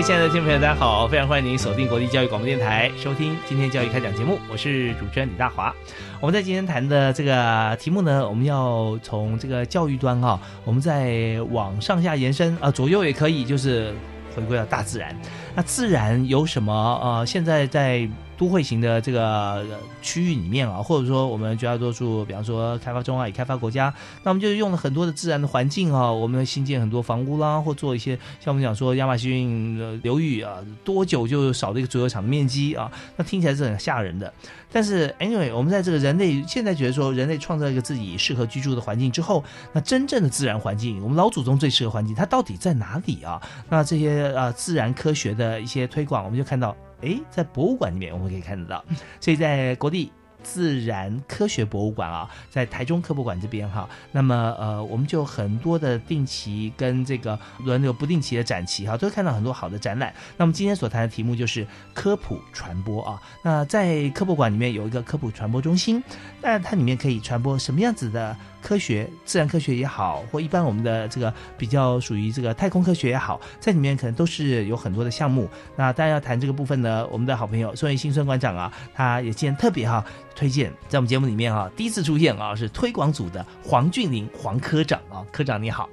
[0.00, 1.06] 位亲爱的听众朋友，大家好！
[1.06, 4.38] 非常欢迎您锁定国立教育广播电台，收听今天教育开讲节目。
[4.50, 5.74] 我是主持人李大华。
[6.22, 13.92] 我们在今天谈的这个题目呢，我们要从这个教育端啊，我们再往上下延伸啊，左右也可以，就是
[14.34, 15.14] 回归到大自然。
[15.54, 16.72] 那自然有什么？
[17.02, 18.08] 呃，现在在。
[18.40, 19.66] 都会型的这个
[20.00, 32.90] 区域里面啊，或者说我们绝大多数，比方说开发中啊、已开发国家，那我们就用了很多的自然的环境啊，我们新建很多房屋啦，或做一些像我们讲说亚马逊流域啊，多久就少了一个足球场的面积啊？
[33.14, 34.32] 那听起来是很吓人的。
[34.72, 43.38] 但是 anyway，我们在这个人类现在觉得说，人类创造一个自己适合居住的环境之后，那真正的自然环境，我们老祖宗最适合环境，它到底在哪里啊？
[43.68, 46.74] 那这些呃自然科学的一些推广，我们就看到。
[47.02, 48.84] 哎，在博物馆里面我们可以看得到，
[49.20, 50.10] 所以在国立
[50.42, 60.14] 自然科学博物馆啊，在台中科博馆这边哈，那么呃，我们就很多的定期跟这个轮流不定期的展期哈，都会看到很多好的展览。
[60.38, 63.20] 那么今天所谈的题目就是科普传播啊。
[63.44, 66.02] 那在科博馆里面有一个科普传播中心，
[66.40, 68.34] 那它里面可以传播什么样子的？
[68.62, 75.48] 科学、自然科学也好，或一般我们的这个比较属于这个太空科学也好，在里面可能都是有很多的项目。
[75.76, 80.04] 那当然要谈这个部分呢，我们的好朋友孙维新孙馆长啊，他也今天特别哈
[80.34, 85.88] 推荐，在我们节目里面哈第一次出现啊，是推广组的黄俊林黄科长啊，科长你好。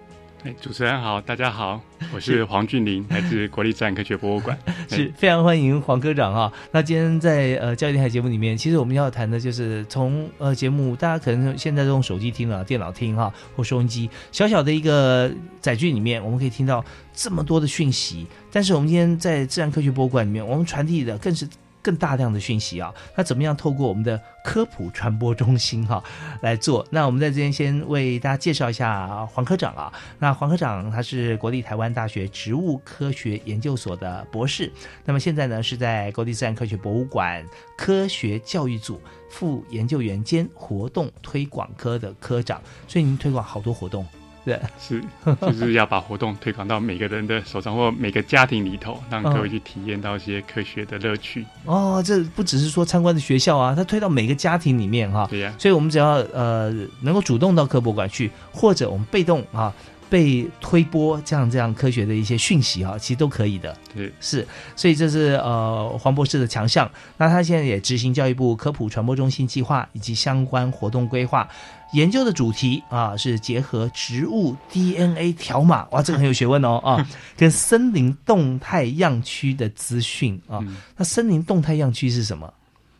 [0.47, 1.81] 哎，主持人好，大家好，
[2.13, 6.49] 我是黄俊林，来自国立自然科学博物馆， 是非常欢迎黄科长啊。
[6.71, 16.81] 那今天在呃教育电台节目里面，其实我们要谈的就是从呃节目，大家可能现在都用手机听了、电脑听哈，或收音机，小小的一个载具里面，我们可以听到
[17.13, 18.25] 这么多的讯息。
[18.49, 21.45] 但是我们今天在自然科学博物馆里面，我们传递的更是。
[21.87, 26.03] 更大量的讯息啊，那怎么样透过我们的科普传播中心哈
[26.43, 26.85] 来做？
[26.89, 29.93] 那我们在这边先为大家介绍一下黄科长啊。
[30.19, 34.69] 那黄科长他是国立台湾大学植物科学研究所的博士，
[35.05, 37.41] 那么现在呢是在国立自然科学博物馆
[37.77, 38.99] 科学教育组
[39.29, 44.05] 副研究员兼活动推广科的科长，所以您推广好多活动。
[44.47, 45.03] 对， 是，
[45.41, 51.45] 就是要把活动推广到每个人的手上或每个家庭里头，让各位去体验到一些科学的乐趣。
[51.65, 55.27] 哦，这不只是说参观的学校啊，它推到每个家庭里面哈。
[55.29, 56.71] 对呀，所以我们只要呃
[57.01, 59.73] 能够主动到科博馆去，或者我们被动啊。
[60.09, 63.77] 被推波这样这样科学的一些讯息啊，其实都可以的。
[63.93, 66.89] 对，是，所以这是呃黄博士的强项。
[67.17, 71.47] 那他现在也执行教育部科普传播中心计划以及相关活动规划，
[71.93, 80.59] 研究的主题啊是结合植物 DNA 条码，哇，这个很有学问哦啊，跟森林动态样区的资讯啊。
[80.95, 82.53] 那森林动态样区是什么？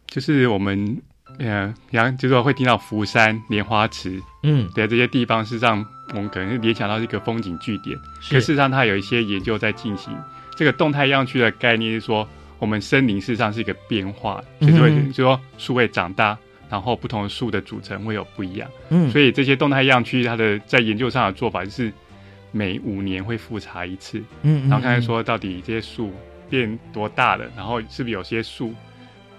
[0.07, 1.01] 就是我们。
[1.39, 7.97] 嗯，像就是说会听到福山莲花池，嗯，对这些地方，是让我们可能联想到一个风景据点，
[8.29, 10.15] 可事实上它有一些研究在进行。
[10.55, 12.27] 这个动态样区的概念是说，
[12.57, 16.35] 我们森林事实上是一个变化，就是会就说树会长大，
[16.69, 18.67] 然后不同的树的组成会有不一样。
[18.89, 21.93] 嗯，所以这些动态样区它的在研究上的做法就是
[22.51, 26.11] 每五年会复查一次，嗯，然后看看说到底这些树
[26.49, 28.73] 变多大了，然后是不是有些树。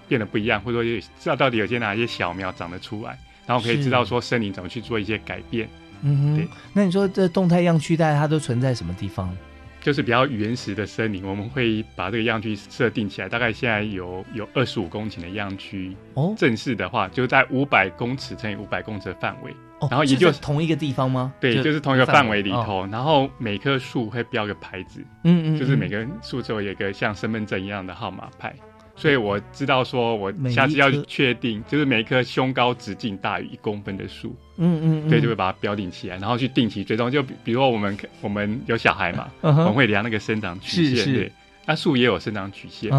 [0.09, 5.69] 变得不一样，或者说知道到底有些哪些小苗长得出来，然后可以知道说森林怎么去做一些改变。
[6.03, 9.37] 嗯哼，那你说这动态样区带它都存在什么地方？
[9.81, 13.29] 就是比较原始的森林，我们会把这个样区设定起来。
[13.29, 19.53] 大概现在有有二十五公顷的样区哦，正式的话就在五百公尺乘以五百公尺的范围。
[19.81, 21.33] 哦，然后也就是同一个地方吗？
[21.41, 22.85] 对，就是同一个范围里头。
[22.91, 28.53] 然后每棵树会标个牌子，嗯嗯，就是每个树周有一个像身份证一样的号码牌。
[28.99, 37.09] 所以我知道，说我下次要确定，就是每一棵胸高直径大于一公分的树，嗯嗯，对，就会把它标定起来，然后去定期追踪。
[37.09, 41.33] 就比比如说我们我们有小孩嘛，我们会量那个生长曲线，对，
[41.65, 42.91] 那树也有生长曲线，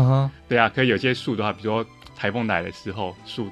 [0.47, 1.85] 对啊，可以有些树的话，比如说
[2.15, 3.49] 台风来的时候，树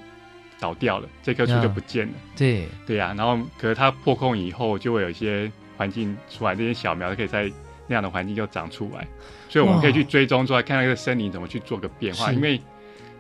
[0.60, 2.14] 倒掉了，这棵树就不见了。
[2.38, 2.66] 对。
[2.86, 7.52] 对呀，然后可是它破空以后，就会有一些环境出来，这些小苗可以在
[7.88, 9.08] 那样的环境就长出来，
[9.50, 12.32] 所以我们可以去追踪出来，看那个森林怎么去做个变化。
[12.32, 12.62] 因为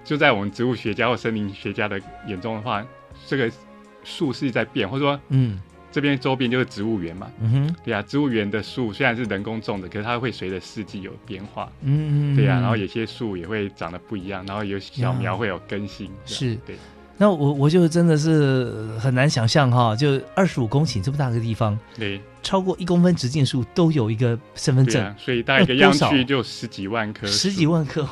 [0.03, 2.85] 就在我们植物学家或森林学家的眼中的话，
[3.25, 3.51] 这个
[4.03, 5.59] 树是在变，或者说嗯。
[5.89, 16.75] 这边周边就是植物园嘛，嗯哼，对呀，植物园的树虽然是人工种的，可是它会随着四季有变化，嗯，对呀，然后有些树也会长得不一样，然后有小苗会有更新，是，对。
[17.17, 28.07] 那我我就真的是很难想象哈，就二十五公顷这么大个地方，对，超过一公分直径树都有一个身份证，所以大概一个样区就十几万棵，十几万棵，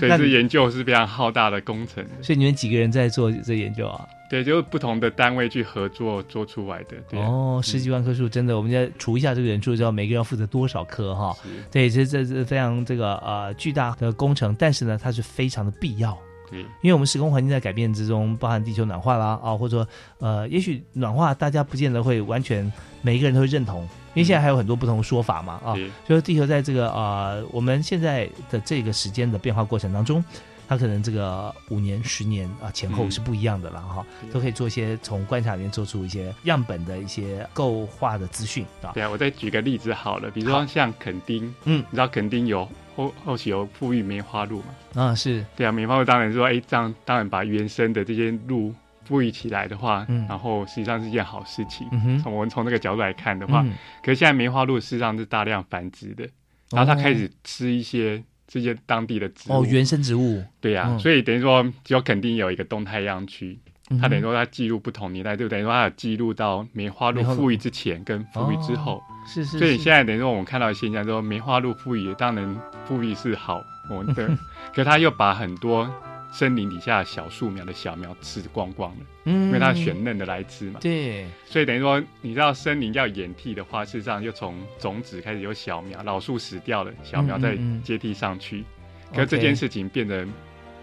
[0.00, 2.02] 对， 所以这研究是非常浩大的工程。
[2.22, 4.06] 所以你们几个人在做这研究啊？
[4.30, 7.18] 对，就是不同的单位去合作做出来的。
[7.18, 11.36] 哦，十几万棵树，真的，我们再除一下这个人数，知道每个人要负责多少棵哈？
[11.70, 16.16] 对，这这是非常这个呃巨大的工程，但是呢，它是非常的必要。
[16.50, 19.88] 对，因为我们时空环境在改变之中，包含地球暖化啦啊，或者说
[20.18, 22.70] 呃，也许暖化大家不见得会完全
[23.02, 23.82] 每一个人都会认同，
[24.14, 25.74] 因为现在还有很多不同的说法嘛啊，
[26.06, 30.22] 就是地球在这个呃我们现在的这个时间的变化过程当中。
[30.68, 38.92] 它可能这个五年、十年啊前后是不一样的了哈，都可以做一些从观察里面做出一些样本的一些构化的资讯啊。
[38.94, 42.68] 对啊，我再举个例子好了，比如说像垦丁，嗯，你知道垦丁有
[43.08, 45.02] 后后期有富裕梅花鹿嘛？
[45.02, 48.74] 啊，是对啊，梅花鹿当然说，哎，这样当然把原生的这些鹿
[49.04, 51.88] 富裕起来的话，嗯，然后实际上是一件好事情。
[52.22, 53.64] 从我们从这个角度来看的话，
[54.02, 56.28] 可是现在梅花鹿实际上是大量繁殖的，
[56.70, 58.22] 然后它开始吃一些。
[58.52, 63.56] 这些当地的植物哦，原生植物对呀，所以等于说，就肯定有一个动态样区，
[63.98, 69.58] 它等于说它记录不同年代，就等于说它有记录到梅花鹿富裕之前跟富裕之后，是是。
[69.58, 74.28] 所以现在等于说我们看到的现象，说梅花鹿富裕，当然富裕是好，我们的，
[74.74, 75.90] 可它又把很多。
[76.32, 80.78] 森林底下小树苗的小苗吃光光了，嗯，因为它选嫩的来吃嘛。
[80.80, 88.64] 对，所以等于说，你知道森林要掩替的话，事实上就从种子开始有小苗，老树死掉了，小苗再接替上去。
[89.12, 90.24] 可是这件事情变得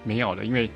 [0.04, 0.70] 没有了，因为。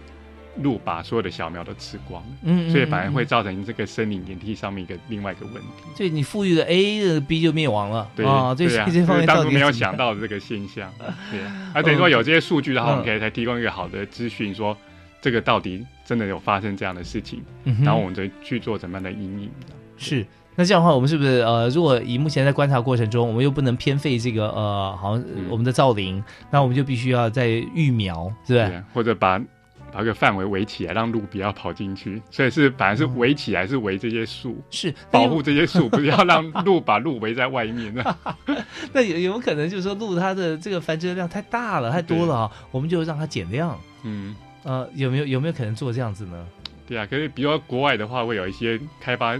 [0.61, 5.83] 鹿把所有的小苗都吃光了，嗯，所以反而会造成这个森林演替上面一个另外一个问题。
[5.95, 10.91] 所以你富裕的 A 的 B 就灭亡了，对啊，这这方面当初没有想到的这个现象，
[11.31, 11.71] 对啊。
[11.73, 14.77] 而等于说有这些数据的话，我们可以才提供一个好的资讯，说
[15.21, 17.41] 这个到底真的有发生这样的事情，
[17.83, 19.49] 然后我们再去做怎么样的阴影。
[19.97, 20.25] 是，
[20.55, 26.21] 那这样的话，我们是不是呃，如果以目前在观察过程中，我们又不能偏废这个呃，好像我们的造林，
[26.51, 28.83] 那我们就必须要在育苗，是不是？
[28.93, 29.41] 或者把。
[29.91, 32.21] 把个范围围起来，让鹿不要跑进去。
[32.29, 37.93] 所以是反而是围起来，是围这些树，是保护这些树， 不是要让鹿把鹿围在外面。
[38.93, 43.79] 那有有可能就是说鹿它的这个繁殖的量太大了，太多了啊，我们就让它减量。
[44.03, 46.47] 嗯，呃，有没有有没有可能做这样子呢？
[46.87, 49.39] 对啊，可是比如说国外的话，会有一些开发。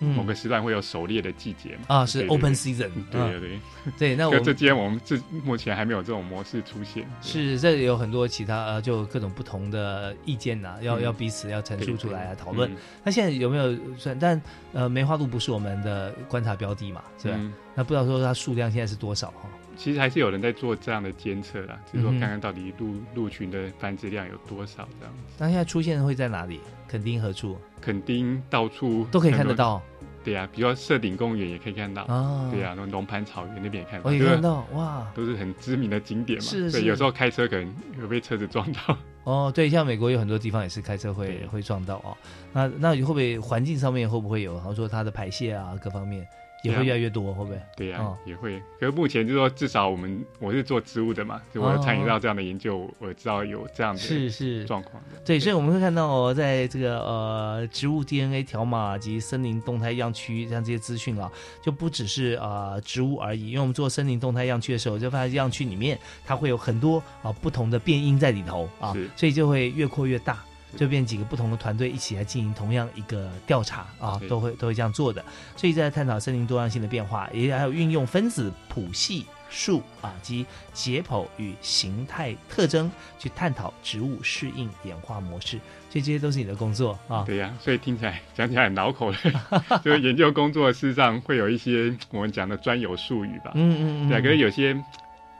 [0.00, 1.82] 某个时段会有狩猎的季节嘛？
[1.88, 2.90] 啊，是 open season。
[3.10, 3.60] 对对对，
[3.98, 4.16] 对。
[4.16, 7.06] 那我这间我们这目前还没有这种模式出现。
[7.20, 12.70] 是，这里有很多其他呃，就各种不同的意见呐，要要彼此要陈述出来啊，讨论。
[13.04, 14.18] 那现在有没有算？
[14.18, 14.40] 但
[14.72, 17.38] 呃，梅花鹿不是我们的观察标的嘛，是吧？
[17.74, 19.48] 那不知道说它数量现在是多少哈？
[19.76, 25.14] 其实还是有人在做这样的监测啦，就是说看看到底鹿鹿群的繁殖量有多少这样。
[25.38, 26.60] 那现在出现会在哪里？
[26.86, 27.56] 垦丁何处？
[27.80, 29.80] 垦丁到处都可以看得到。
[30.22, 32.04] 对呀，比如说设顶公园也可以看到，
[32.50, 36.44] 对呀，那龙盘草原那边也看到，可以看到哇，都是很知名的景点嘛。
[36.44, 38.96] 是是，有时候开车可能会被车子撞到。
[39.24, 42.16] 哦，对，像美国有很多地方也是开车会会撞到哦。
[42.52, 46.26] 那那会不会环境上面会不会有，好像说它的排泄啊各方面？
[46.62, 47.60] 也会越来越多，会不会？
[47.76, 48.60] 对呀，也会。
[48.78, 55.02] 可是目前就是说，至少我们我是做植物的嘛，就我参与到这样的研究，我知道有这样的是是状况。
[55.24, 61.30] 对，所以我们会看到，在这个呃植物 DNA 条码及森林动态样区像这些资讯啊，
[61.62, 63.48] 就不只是啊植物而已。
[63.48, 70.44] 因为我们做森林动态样区的时候，就发现样区里面它会有很多啊不同的变音在里头啊，所以就会越扩越大。
[70.76, 75.24] 就变几个不同的团队一起来进行同样一个调查啊，都会都会这样做的。
[75.56, 85.58] 所以在探讨森林多样性的变化，也还有运用分子谱系数啊及解剖与形态特征去探讨植物适应演化模式。
[85.90, 87.24] 所以这些都是你的工作啊。
[87.26, 89.18] 对呀，所以听起来讲起来很恼口的，
[89.84, 93.50] 就是研究工作事实上会有一些我们讲的专有术语吧。
[93.54, 94.08] 嗯嗯嗯。
[94.08, 94.72] 对，可是有些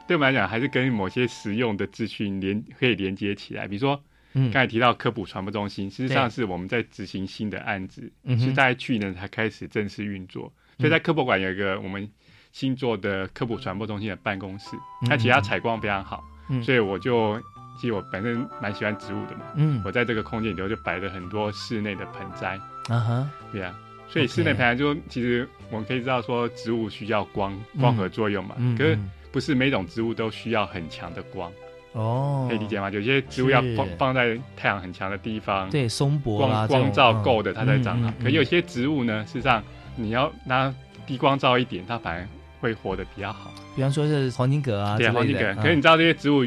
[0.09, 4.03] 对我们来讲还是跟某些实用的资讯连可以连接起来，比如说。
[4.33, 10.53] 刚才提到科普传播中心，实际上是我们在执行新的案子，是在去年才开始正式运作。
[10.79, 12.09] 所以在科博馆有一个我们
[12.53, 16.25] 新做的科普传播中心的办公室，它其他采光非常好，
[16.63, 17.41] 所以我就
[17.81, 22.59] 其实我本身蛮喜欢植物的嘛，嗯，我在这个空间里头就摆了很多室内的盆栽，
[22.89, 28.99] 啊哈，对啊，所以室内盆栽就其实我们可以知道说植物需要光光合作用嘛，可是
[29.31, 31.53] 不是每种植物都需要很强的光。
[31.93, 32.89] 哦，可以理解吗？
[32.91, 38.13] 有些植物要放放在太阳很强的地方，对，松柏光光照够的，它才长好。
[38.23, 39.63] 可有些植物呢，事实上
[39.97, 40.73] 你要拿
[41.07, 42.29] 低光照一点，它反而
[42.61, 43.53] 会活得比较好。
[43.75, 45.55] 比方说是黄金葛啊，对，黄金葛。
[45.57, 46.47] 可是你知道这些植物，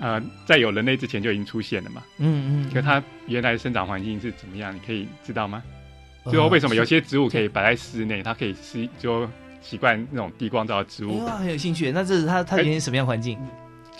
[0.00, 2.02] 呃，在有人类之前就已经出现了嘛？
[2.18, 2.70] 嗯嗯。
[2.72, 4.74] 可它原来的生长环境是怎么样？
[4.74, 5.62] 你可以知道吗？
[6.30, 9.28] 最后为什么有些植物可以摆在室内，它可以是就
[9.60, 11.24] 习惯那种低光照的植物？
[11.24, 11.92] 哇，很有兴趣。
[11.92, 13.38] 那这是它它原先什么样环境？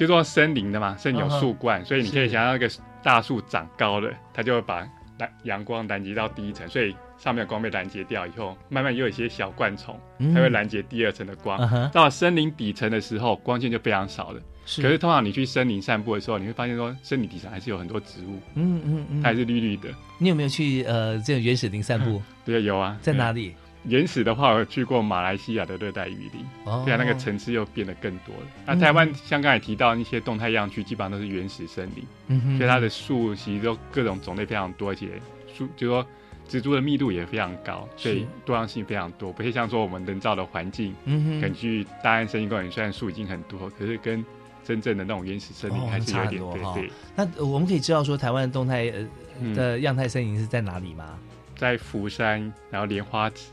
[0.00, 2.66] 就做森林的嘛，森林有树冠，所以你可以想象那个
[3.02, 4.88] 大树长高了，它就会把
[5.18, 10.00] 蓝阳光拦截到第一层，所以上面的光被拦截掉以后，慢慢又有一些小灌丛，
[10.34, 11.58] 它会拦截第二层的光。
[11.90, 14.40] 到了森林底层的时候，光线就非常少了。
[14.76, 19.90] 可是通常你去森林散步的时候，你会发现说，森林底层还是有很多植物，嗯嗯嗯，它还是绿绿的。
[20.16, 22.22] 你有没有去呃这种原始林散步？
[22.46, 23.54] 对，有啊，在哪里？
[23.84, 26.44] 原始的话，我去过马来西亚的热带雨林，
[26.84, 28.42] 对啊，那个层次又变得更多了。
[28.66, 35.08] 那台湾像刚才提到那些动态样区，基本上都是原始森林，所以它的树其实都各种种类非常多，而且
[35.52, 36.06] 树就说
[36.46, 39.32] 植株的密度也非常高，所以多样性非常多。
[39.32, 44.24] 不会像说我们人造的环境，嗯哼根据大安森林公园，虽然树已经很多，可是跟
[44.62, 46.90] 真正的那种原始森林还是有点对对。
[47.16, 48.92] 那我们可以知道说，台湾的动态
[49.40, 51.18] 呃的样态森林是在哪里吗？
[51.60, 53.52] 在福山，然后莲花池、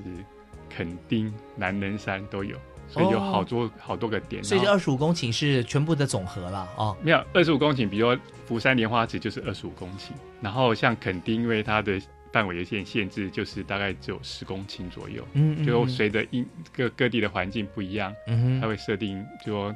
[0.70, 2.56] 垦丁、南人山都有，
[2.88, 4.42] 所以有好多好多个点。
[4.42, 6.96] 所以这二十五公顷是全部的总和了哦。
[7.02, 10.12] 没有二十五公顷，比如说福山莲花池就是二十五公顷，
[10.42, 15.22] 然后像垦丁，因为它的范围有限限制，就是大概只有十公顷左右。
[15.34, 19.76] 嗯，就随着因各各地的环境不一样，嗯它会设定就说。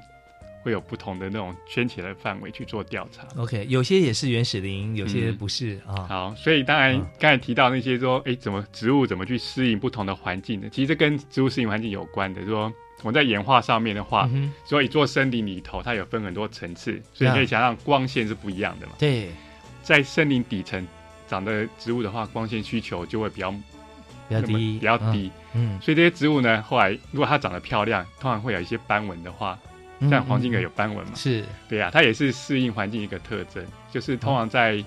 [0.63, 3.27] 会有不同的那种圈起来的范围去做调查。
[3.35, 6.05] OK，有些也是原始林，有些不是啊。
[6.07, 10.67] 好，所以当然刚才提到那些说，哎，怎么植物怎么去适应不同的环境呢？
[10.71, 12.45] 其实跟植物适应环境有关的。
[12.45, 14.29] 说我们在演化上面的话，
[14.63, 18.93] 所以做森林里头，它有分很多层次，所以你可以想象光线是不一样的嘛。
[18.99, 19.29] 对，
[19.81, 20.87] 在森林底层
[21.27, 25.31] 长的植物的话，光线需求就会比较比较低，比较低。
[25.53, 29.57] 嗯，所以这些植物呢，后来如果它长得漂亮，通常会有一些斑纹的话。
[30.09, 31.13] 像黄金葛有斑纹嘛？
[31.15, 34.83] 是对呀，它也是适应环境一个特征，就是通常在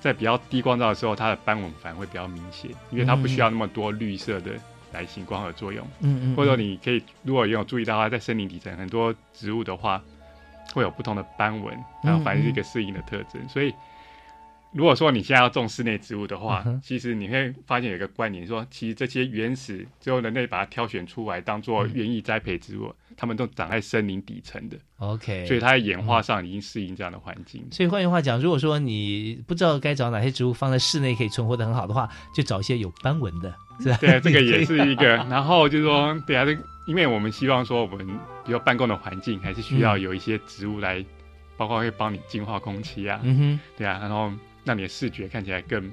[0.00, 4.52] 在比较低光照的时候，它的斑纹反而会比较明显，因为它不需要那么多绿色的
[4.92, 5.86] 来行光合作用。
[6.00, 6.36] 嗯嗯。
[6.36, 10.02] 或者说你可以如果有注意到的话，在森林底层很多植物的话，
[10.74, 13.48] 会有不同的斑纹，然后反正是一个适应的特征。
[13.48, 13.72] 所以
[14.72, 22.94] 如果说你现在要种室内植物的话，其实你会发现有一个观念，说其实这些原始最后人类把它挑选出来当做园艺栽培植物。
[23.18, 27.66] 它们都长在森林底层的，OK，所以它在演化上已经适应这样的环境。
[27.70, 33.96] 所以换句话讲，如果说你不知道该找哪些植物放在室内可以存活的很好的话，就找一些有斑纹的，是吧？
[34.02, 35.06] 对啊， 这个也是一个。
[35.30, 36.54] 然后就是说，对啊，这
[36.86, 38.06] 因为我们希望说，我们
[38.44, 41.02] 比如办公的环境还是需要有一些植物来，
[41.56, 44.30] 包括会帮你净化空气啊，嗯哼，对啊，然后
[44.66, 45.90] 让你的视觉看起来更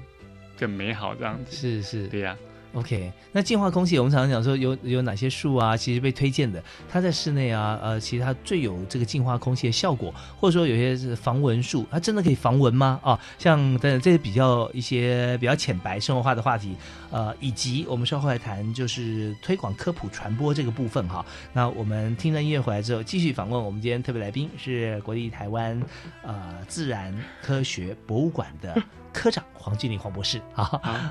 [0.58, 2.36] 更美好，这样子是是，对呀。
[2.74, 12.98] OK，那净化空气，我们常常讲说有有哪些树啊，其实被推荐的，它在室内啊，呃，其实它最有这个净化空气的效果，或者说有些是防蚊树，它真的可以防蚊吗？
[13.04, 16.74] 啊，像等等这些比较一些比较浅白生活化的话题，
[17.12, 21.24] 呃，以及我们稍后来谈就是推广科普传播这个部分哈。
[21.52, 25.80] 那我们听了音乐回来之后，继续访问我们今天特别来宾是国立台湾
[26.24, 28.74] 呃自然科学博物馆的
[29.12, 30.42] 科长黄俊林黄博士。
[30.52, 30.64] 好，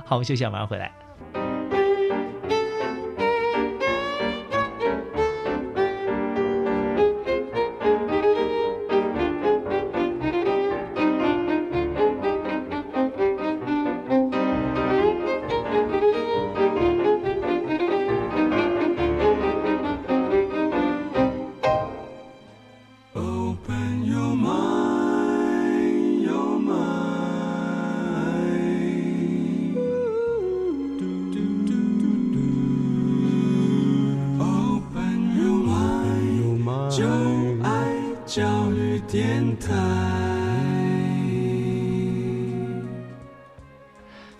[0.05, 1.02] 好，我们休息下，马上回来。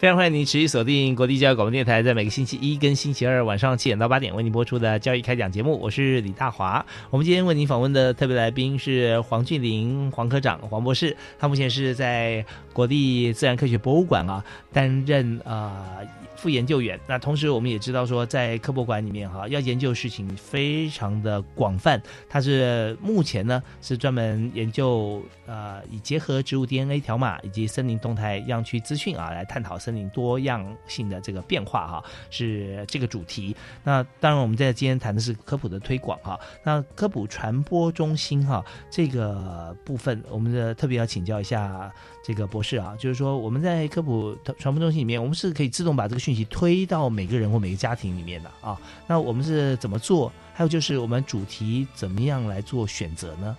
[0.03, 5.79] 非常欢迎您持续锁定国立教育广播电台，在每个星期一跟星期二晚上七点到八点为您播出的教育开讲节目。
[5.79, 6.85] 我是李大华。
[7.09, 14.43] 我们今天为您访问的特别来宾是黄俊林黄科长黄博士，他目前是在国立自然科学博物馆啊
[14.73, 15.97] 担任啊。
[16.35, 22.01] 副研究员，那同时我们也知道说，在科博馆里面哈，要研究事情非常的广泛。
[22.27, 33.55] 它是目前呢是专门研究呃，以结合植物 DNA 条码以及森林动态样区资讯啊，来探讨森林多样性的这个变化哈，是这个主题。
[33.83, 36.39] 那当然，我们在今天谈的是科普的推广哈。
[36.63, 41.91] 那科普传播中心哈这个部分，我们的特别要请教一下。
[42.25, 48.79] 这个博士啊，就是说我们在科普传播中心里面，我们是可以自动把这个讯息推到每个人或每个家庭里面的啊。
[49.05, 50.31] 那我们是怎么做？
[50.53, 53.57] 还有就是我们主题怎么样来做选择呢？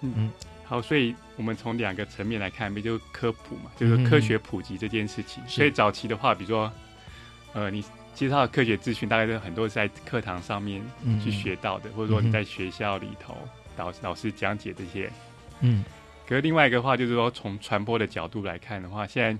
[0.00, 0.32] 嗯嗯，
[0.66, 5.42] 好，所以我们从两个层面来看，不就科普嘛，就是科学普及这件事情。
[5.46, 6.72] 所以早期的话，比如说，
[7.52, 10.82] 呃，你介绍科学资讯，大概是很多是在课堂上面
[11.22, 13.36] 去学到的，或者说你在学校里头
[13.76, 15.10] 老老师讲解这些，
[15.60, 15.84] 嗯。
[16.26, 19.38] 可是另外一个话，就是说从传播的角度来看的话，现在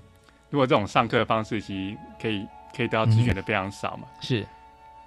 [0.51, 2.45] 如果这种上课的方式，其实可以
[2.77, 4.07] 可以得到资源的非常少嘛。
[4.21, 4.45] 是。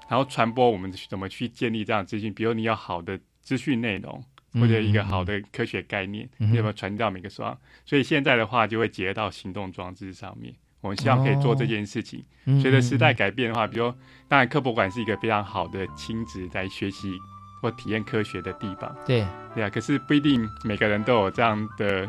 [0.08, 2.34] 然后传播我们怎么去建立这样资讯？
[2.34, 4.24] 比如你有好的资讯内容，
[4.54, 7.56] 或者一个好的科学概念，嗯有没有传递到每个双？
[7.84, 10.54] 所以现在的话，就会结合到行动装置上面。
[10.80, 12.24] 我们希望可以做这件事情。
[12.60, 13.92] 随着时代改变的话，比如
[14.28, 17.18] 当然科博馆是一个非常好的亲子来学习。
[17.60, 22.08] 或体验科学的地方，对对啊，可是不一定每个人都有这样的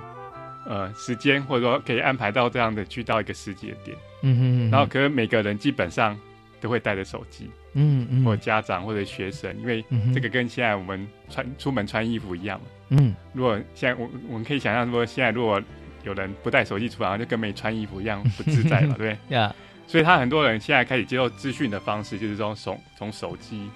[0.64, 6.16] 呃时间，或者说可以安排到这样的去到一个世界点，嗯哼，然后可是每个人基本上
[6.62, 9.84] 都会带着手机，嗯嗯，或家长或者学生，因为
[10.14, 15.62] 这个跟现在我们穿出门穿衣服一样嘛，嗯，如果现在我我们可以想象说，现在如果
[16.04, 19.18] 有人不带手机出门，就跟没穿衣服一样 不自在嘛，对不对？
[19.36, 19.54] 呀，
[19.88, 23.70] 所以他很多人现在开始接受资讯的方式，就是从手从手机。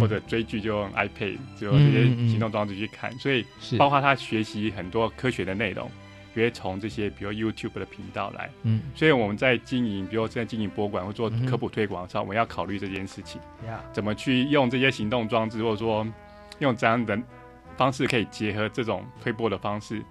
[0.00, 3.44] 或者追剧就用 iPad，就用这些行动装置去看，所以
[3.76, 5.90] 包括他学习很多科学的内容，
[6.34, 8.50] 也会从这些比如 YouTube 的频道来。
[8.62, 13.40] 嗯，所以我们在经营，比如在经营博物馆或做科普推广上，我们要考虑这件事情，
[13.92, 16.06] 怎么去用这些行动装置，或者说
[16.58, 17.18] 用怎样的
[17.76, 20.02] 方式可以结合这种推播的方式。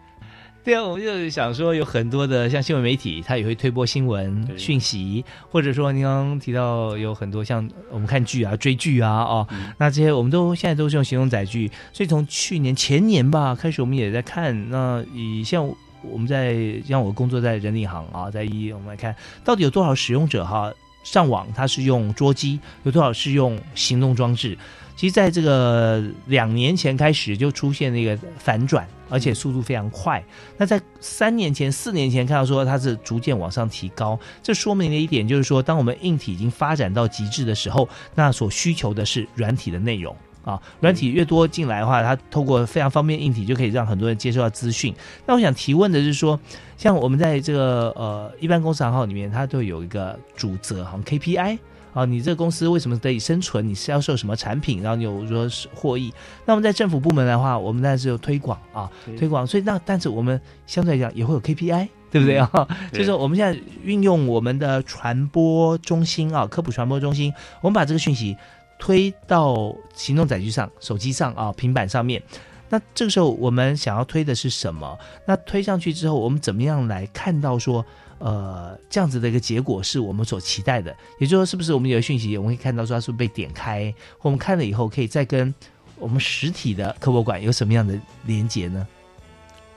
[0.65, 9.45] 对啊，我们就想说，有很多的像新闻媒体，它也会推播新闻讯息，或者说您刚刚提到有很多像我们看剧啊、追剧啊，哦，
[9.77, 14.69] 那这些我们都现在都是用行动载具，所以从去年前年吧开始，我们也在看。
[14.69, 15.69] 那以像
[16.03, 20.71] 我们在像我工作在人力行啊，在一我们来看到底有多少使用者哈
[21.03, 24.57] 上网，他是用桌机，有多少是用行动装置。
[24.95, 30.23] 其实，在这个两年前开始就出现那个反转，而且速度非常快。
[30.55, 40.61] 那在三年前、四年前看到说它是逐渐往上提高，这说明了一点，就是说，当我们硬体已经发展到极致的时候，那所需求的是软体的内容啊。
[40.79, 44.93] 软体越多进来的话，它透过非常方便硬体，就可以让很多人接受到资讯。
[45.25, 46.39] 那我想提问的是说，
[46.77, 51.57] 像我们在这个呃一般公司行号里面，它都有一个主责，好像 KPI。
[51.93, 53.69] 啊，你这个公司为什么得以生存？
[53.69, 54.81] 你销售什么产品？
[54.81, 56.11] 然后你有说是获益？
[56.43, 59.45] 那我们在政府部门的话，我们当然是有推广啊，推广。
[59.45, 62.67] 所以那但是我们相对来讲也会有 KPI，对不对 啊？
[62.91, 68.35] 就是我们现在运用我们的传播中心啊，科普传播中心，我们把这个讯息
[68.77, 72.21] 推到行动载具上、手机上啊、平板上面。
[72.69, 74.97] 那这个时候我们想要推的是什么？
[75.25, 77.85] 那推上去之后，我们怎么样来看到说？
[78.19, 85.53] 呃，这样子的一个结果是我们所期待的，也就是说，是不是我们有讯息，我们可以看到说它是不是被点开，我们看了以后，可以再跟
[85.99, 88.87] 我们实体的科博馆有什么样的连接呢？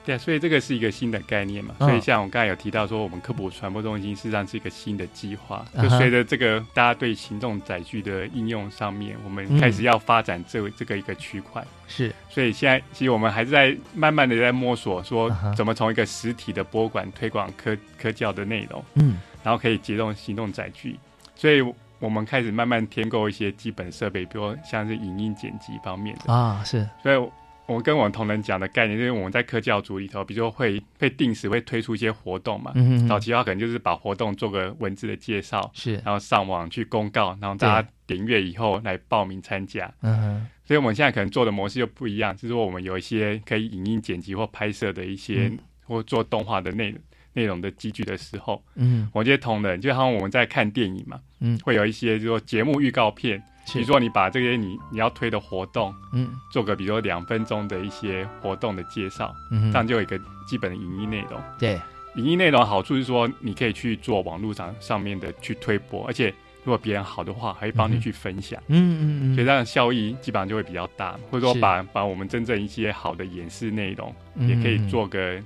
[0.07, 1.75] 对，所以这个是一个新的概念嘛。
[1.79, 5.65] 所以像我刚才有提到说，我们科普传播中心实际上是一个新的计划。
[5.75, 11.61] 就随着这个大家对行动载具的应用上面，我们开始要发展这这个一个区块。
[11.89, 20.97] 是，所以现在其实我们还是在慢慢的在摸索，说怎么从一个实体的博物馆推广科科教的内容，嗯，然后可以结动行动载具。
[21.35, 21.61] 所以
[21.99, 27.29] 我们开始慢慢添购一些基本设备，比如像是影音剪辑方面的啊，是，所以。
[27.67, 32.71] 我跟我们同仁讲的概念，就是我们在科教组里头，比如说会会定时会推出一些活动嘛。
[32.75, 39.93] 嗯早期的话，可能就是把活动做个文字的介绍，是，然后上网去公告，然后大家点阅以后来报名参加。
[40.01, 40.47] 嗯哼。
[40.65, 45.49] 所以我们现在可能做的模式就不一样，就是说我们有一些可以影音剪辑或拍摄的一些，
[45.85, 46.93] 或做动画的内
[47.33, 53.41] 内容的机具的时候，嗯，我觉得同仁就好像我们在看电影嘛，嗯，会有一些就说节目预告片。
[53.73, 61.37] 比如说，你把这些你你要推的活动，嗯，做个比如说两分钟的一些活动的介绍，嗯，这样就有一个基本的影音内容。
[61.59, 61.77] 对，
[62.15, 68.57] 影音内容好处是说，你可以去做网络上上面的去推播，而且如果别人好的话，还会帮你去分享。
[68.67, 71.19] 嗯嗯嗯，所以这样效益基本上就会比较大。
[71.29, 74.15] 或者说，把把我们真正一些好的演示内容，
[74.47, 75.37] 也可以做个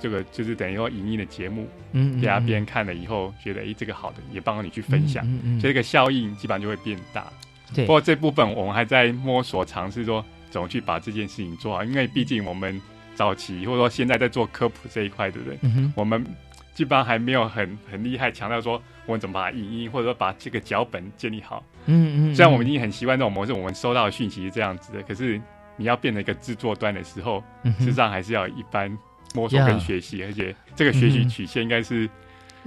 [0.00, 5.24] 这个，就是等于说影音的节目，嗯，给他别人看了以后觉得，哎，这个好的，也帮你去分享，
[5.60, 7.26] 所以这个效应基本上就会变大。
[7.74, 12.80] 对，不过这部分我们还在摸索尝试说怎么去把这件事情做好，因为毕竟我们。
[13.18, 15.58] 早期或者说现在在做科普这一块，对不对？
[15.96, 16.24] 我们
[16.72, 21.60] 基本上还没有很很厉害，强调说我们怎么把影音或者说把这个脚本建立好。
[21.86, 22.34] 嗯嗯。
[22.36, 25.36] 虽然我们已经很习惯这种模式，我们收到的讯息是这样子的，可是
[25.76, 27.42] 你要变成一个制作端的时候，
[27.80, 28.96] 事实上还是要一般
[29.34, 32.08] 摸索跟学习，而且这个学习曲线应该是。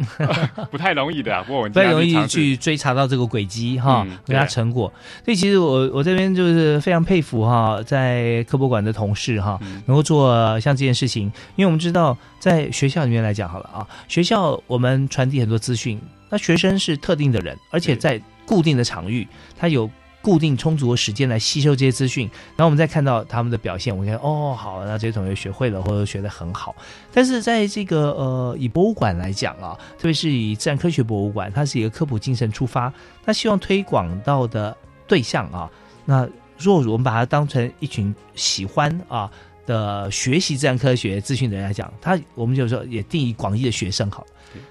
[0.71, 4.91] 不太容易的，不过我不太容易去追查到这个轨迹哈，跟他成果。
[5.23, 19.27] 所以其实我我这边就是非常佩服哈，在科博馆的同事哈，能够做像这件事情，因为我们知道在学校里面来讲好了啊，学校我们传递很多资讯，那学生是特定的人，而且在固定的场域，
[19.59, 19.87] 他有。
[20.21, 26.75] 固定充足的时间来吸收这些资讯，然后我们再看到他们的表现，我们看哦，好，那这些同学学会了或者学得很好。
[27.11, 32.93] 但是在这个呃，以博物馆来讲啊，特别是以自然科学博物馆，它是一个科普精神出发，
[33.25, 34.75] 它希望推广到的
[35.07, 35.69] 对象啊，
[36.05, 39.29] 那如我们把它当成一群喜欢啊
[39.65, 44.25] 的学习自然科学资讯的人来讲，他我们就说也定义广义的学生好，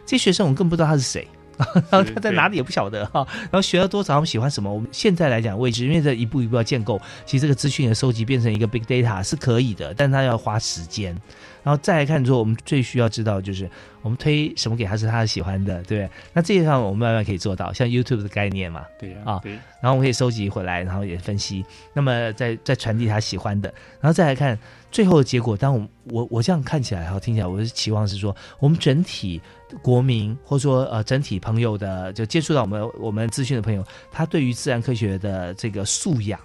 [0.06, 1.26] 这些学生我们更不知道他是谁。
[1.90, 4.72] 然后他在哪里也不晓得哈，然后学了多少，他们喜欢什么？
[4.72, 11.16] 我们现在来讲位置，因为这一步一步要建构，其实这个资讯的收集变成一个 big data 是可以的，但他要花时间。
[11.62, 13.68] 然后再来看说，我们最需要知道就是
[14.00, 16.10] 我们推什么给他是他喜欢的，对不对？
[16.32, 19.38] 那这些上我们慢慢可以做到，像 YouTube 的概念嘛，对啊，
[19.82, 23.68] 然后我们可以收集回来，然后也分析，那么再再传递他喜欢的，
[24.00, 24.58] 然后再来看
[24.90, 25.56] 最后的结果。
[25.56, 29.40] 当我我我这样看起来哈，听起来我是期望是说，我们整体
[29.82, 36.38] 国民或者说呃整体朋友的就接触到我们我们资讯的朋友，他对于自然科学的这个素养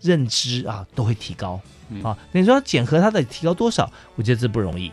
[0.00, 1.60] 认知啊都会提高。
[2.02, 3.88] 啊，你说检核它的提高多少？
[4.16, 4.90] 我觉得这不容易，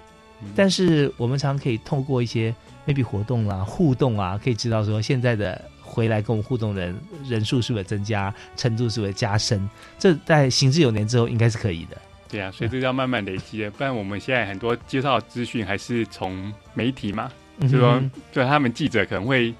[0.55, 2.53] 但是我们常常可以透过一些
[2.85, 9.67] maybe 活动啦、互动啊，可以知道说现在的回来跟我们互动的人人数是不是增加，程度是不是加深？
[9.97, 11.97] 这在行之有年之后应该是可以的。
[12.33, 19.53] 对啊，所以这要慢慢累积的，不然我们现在很多介绍资讯还是从媒体嘛，就说就他们记者可能会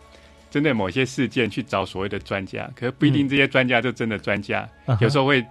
[0.50, 4.68] 针对某些事件去找所谓的专家，可是不一定这些专家就真的专家，
[5.00, 5.46] 有时候会。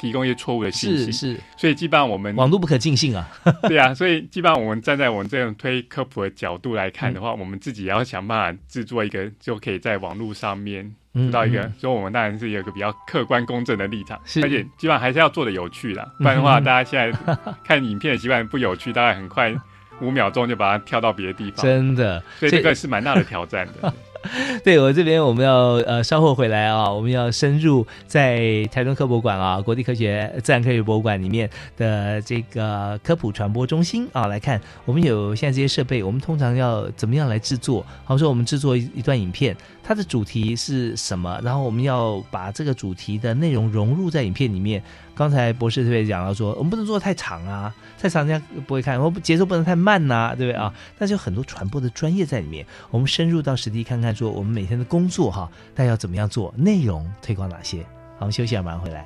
[0.00, 3.28] 提供一些错误的信息，是是，所以基本上我们网络不可尽信啊。
[3.66, 19.54] 对啊，所以基本上我们站在我们这种推科普的角度来看的话，我们自己也要想办法制作一个，就可以在网络上面知道一个，所以我们当然是有一个比较客观公正的立场，而且基本上还是要做的有趣啦，不然的话，大家现在 看影片的习惯不有趣，大概很快
[20.00, 23.92] 五秒钟就把它跳到别的地方， 真的，所以这个是蛮大的挑战的。
[24.64, 37.84] 对我这边，我们要呃稍后回来啊，我们要深入在台中科博馆啊，国地科学自然科学博物馆里面的这个科普传播中心啊，来看我们有现在这些设备，我们通常要怎么样来制作？
[38.04, 41.40] 好说我们制作一一段影片，它的主题是什么？
[41.42, 44.82] 然后我们要把这个主题的内容融入在影片里面。
[45.18, 50.72] 刚才博士特别讲到说，我们不能做的太长啊，太长人家不会看，我们节奏不能太慢呐，对不对啊？
[50.96, 57.82] 但是有很多传播的专业在里面，我们深入到实地看看，说我们每天的工作哈，大家要怎么样做，内容推广哪些？
[58.16, 59.04] 好，我们休息一下，马上回来。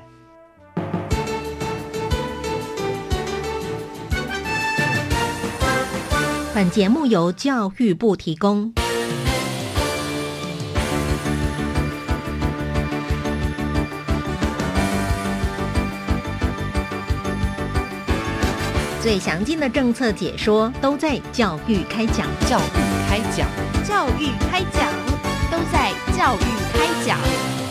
[6.54, 8.74] 本节目由教育部提供。
[19.02, 23.48] 最详尽的政策解说都在教育开讲，教育开讲，
[23.84, 24.92] 教育开讲，
[25.50, 27.61] 都在教育开讲。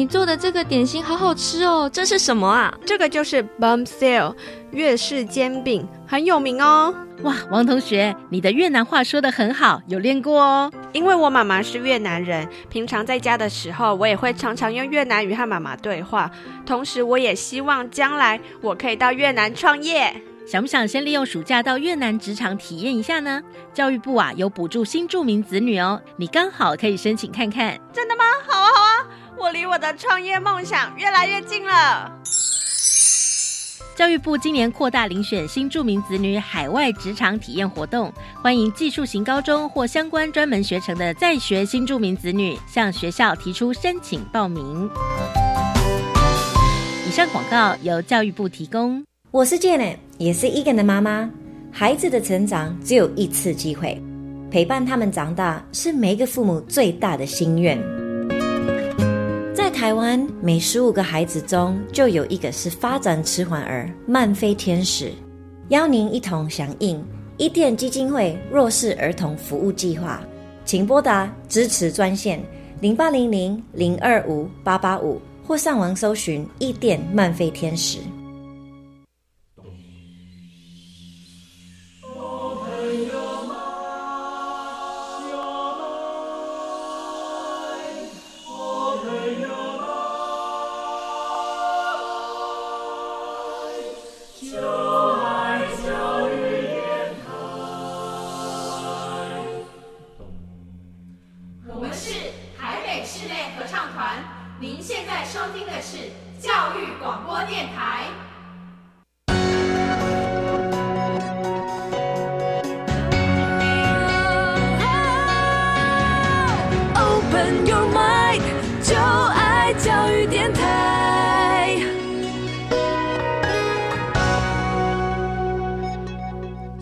[0.00, 1.86] 你做的这个点心好好吃哦！
[1.92, 2.72] 这是什么啊？
[2.86, 4.34] 这个就是 Bum Sale
[4.70, 6.94] 粤式煎饼，很有名哦。
[7.20, 10.72] 哇，王同学，你的越南话说的很好，有练过哦。
[10.92, 16.30] 因为我妈妈是越南人，平常在家的时候，我也会常常用越南语和妈妈对话。
[16.64, 20.10] 同时，我也希望将来我可以到越南创业。
[20.46, 23.42] 想不想先利用暑假到越南职场体验一下呢？
[23.74, 27.78] 教育部啊有补助新住民子女哦，你刚好可以申请看看。
[27.92, 28.24] 真的吗？
[29.40, 32.12] 我离我的创业梦想越来越近了。
[33.96, 44.90] 教育部今年扩大遴选新住民子女海外职场体验活动，欢迎技术型高中或相关专门学程的在学新住民子女向学校提出申请报名。
[47.08, 49.02] 以上广告由教育部提供。
[49.30, 51.30] 我是 Janet，也是 Egan 的妈妈。
[51.72, 53.98] 孩子的成长只有一次机会，
[54.50, 57.78] 陪伴他们长大是每一个父母最大的心愿。
[59.80, 65.10] 台湾每十五个孩子中就有一个是发展迟缓儿、慢飞天使，
[65.70, 67.02] 邀您一同响应
[67.38, 70.22] 伊甸基金会弱势儿童服务计划，
[70.66, 72.38] 请拨打支持专线
[72.82, 78.00] 零八零零零二五八八五，或上网搜寻伊甸慢飞天使。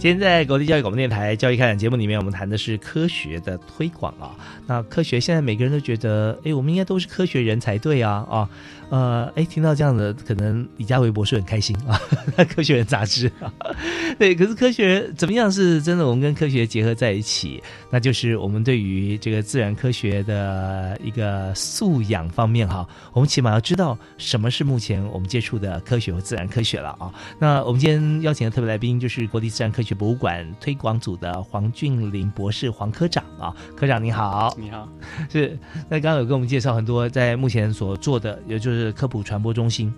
[0.08, 4.30] 现在在国立教育广播电台教育开讲节目里面，我们谈的是科学的推广啊。
[4.68, 8.48] 那科学现在每个人都觉得，哎，我们应该都是科学人才对啊啊。
[8.90, 12.00] 呃，哎，听到这样的，可能李佳维博士很开心啊，
[12.48, 13.52] 科学人杂志啊，
[14.18, 16.06] 对，可是科学怎么样是真的？
[16.06, 27.12] 我们跟科学结合在一起，那就是我们对于这个自然科学的一个素养方面哈，我们起码要知道什么是目前我们接触的科学和自然科学了啊。
[27.38, 30.27] 那我们今天邀请的特别来宾就是国立自然科学博物馆
[30.60, 34.88] 推广组的黄俊林博士，黄科长啊，科长你好，你好，
[35.30, 38.88] 是那刚刚有跟我们介绍很多在目前所做的，也就是。
[38.98, 39.94] 科普传播中心，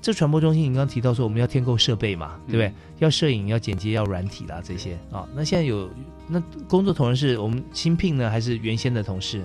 [0.00, 2.72] 这传播中心，你刚刚提到说我们要添购设备嘛，对不对？
[3.00, 5.28] 要摄影，要剪接，要软体啦，这些啊。
[5.34, 5.90] 那现在有
[6.26, 9.44] 那工作同仁是我们新聘呢，还是原先的同事？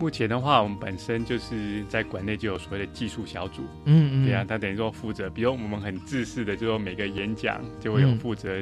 [0.00, 8.60] 目前的话，我们本身就是在馆内就有所谓的技术小组，嗯嗯，对啊，他等于说负责，比如我们很自私的，就说每个演讲就会有负责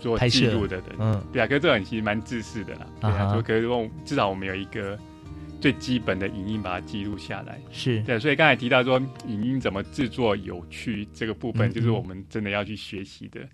[0.00, 4.98] 做记录的人，嗯，对啊，可是这种其实蛮自私的啦，对啊，就可是说至少我们有一个。
[5.60, 8.02] 最基本的影音把它记录下来，是。
[8.04, 13.46] 对，所以刚才提到说影音怎么制作有趣这个部分，就是我们真的要去学习的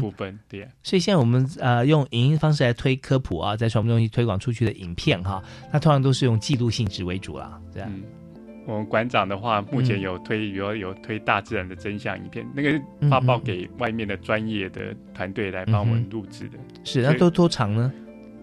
[0.00, 0.66] 部分，对呀。
[0.82, 5.40] 所以现在我们呃用影音方式来推科普啊，在传播中心推广出去的影片哈，
[5.72, 7.88] 那通常都是用记录性质为主啦，这样。
[8.66, 16.58] 我们馆长的话，目前有推，比如有推大自然的真相影片，那个发报给外面的专业的团队来帮我们录制的。
[16.84, 17.92] 是，那多多长呢？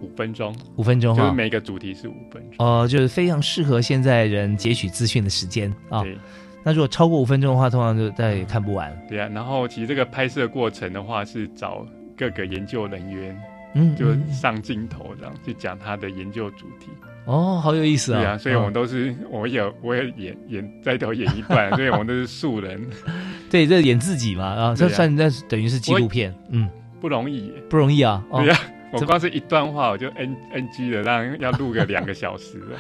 [0.02, 6.04] 五分钟，五分钟哈，就是每个主题是五分钟哦，就是非常适合现在人截取资讯的时间啊。
[6.04, 6.18] 对，
[6.64, 8.98] 那如果超过五分钟的话，通常就大家也看不完。
[9.10, 11.86] 对啊，然后其实这个拍摄过程的话，是找
[12.18, 13.42] 各个研究人员，
[13.74, 16.88] 嗯，就上镜头这样去讲他的研究主题。
[17.30, 18.20] 哦，好有意思啊！
[18.20, 22.82] 对啊，所以我们都是，我有我也演演在头演一半， 所以我们都是素人。
[23.52, 26.68] 对，这演自己嘛啊，这算那等于是纪录片，嗯，
[27.00, 28.24] 不容易，不容易啊。
[28.32, 28.60] 对啊。
[28.92, 32.80] 我光是一段话，我就 N N G 的，让要录个两个小时了。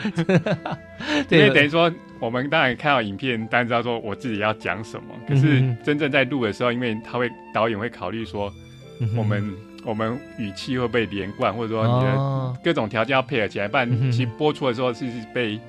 [1.29, 5.03] 因为等于说，我们当然看到影片，当然知道说我自己要讲什么。
[5.27, 8.51] 可是真正在录的时候，因为他会导演会考虑说，
[9.15, 15.59] 我们我们语气会被连贯，或者说你的各种条件要配合起来，不然其实播出的时候是被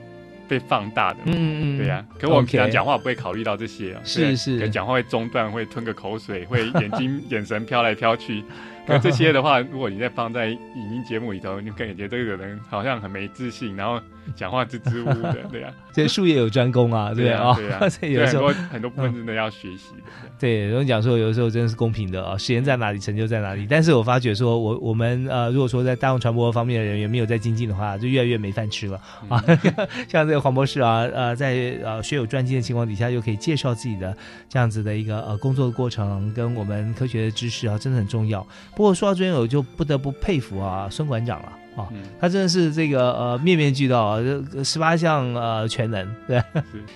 [0.49, 1.18] 被放大的。
[1.27, 2.05] 嗯嗯，对呀。
[2.18, 8.42] 可我们平常讲话不会考虑到这些啊，是是，讲话会中断，会吞个口水，会眼睛 眼神飘来飘去。
[8.90, 14.00] 可这些的话，如果你再放在影音节目里头，你感觉这个人好像很没自信，然后
[14.35, 15.72] 讲话支支吾吾的，对呀。
[15.92, 20.03] 这术业有专攻啊，对啊，对啊， 有时候很多部分真的要学习的。
[20.38, 23.66] 对，有人讲说，有的时候真的是公平的啊，时间在哪里，成就在哪里。
[23.68, 29.42] 但是我发觉说，我我们呃，如果说在大众传播方面的人员没有在精进的话，就越来越没饭吃了啊。
[30.09, 34.16] 像这个黄博士啊，呃，在呃学有专精的情况底下，又可以介绍自己的
[34.48, 38.46] 这样子的一个呃工作的过程，跟我们科学的知识啊，真的很重要。
[38.81, 41.53] 不过说到这边，我就不得不佩服啊，孙馆长了。
[41.77, 41.87] 哦，
[42.19, 44.19] 他真的是这个呃面面俱到，
[44.64, 46.43] 十八项呃全能， 对。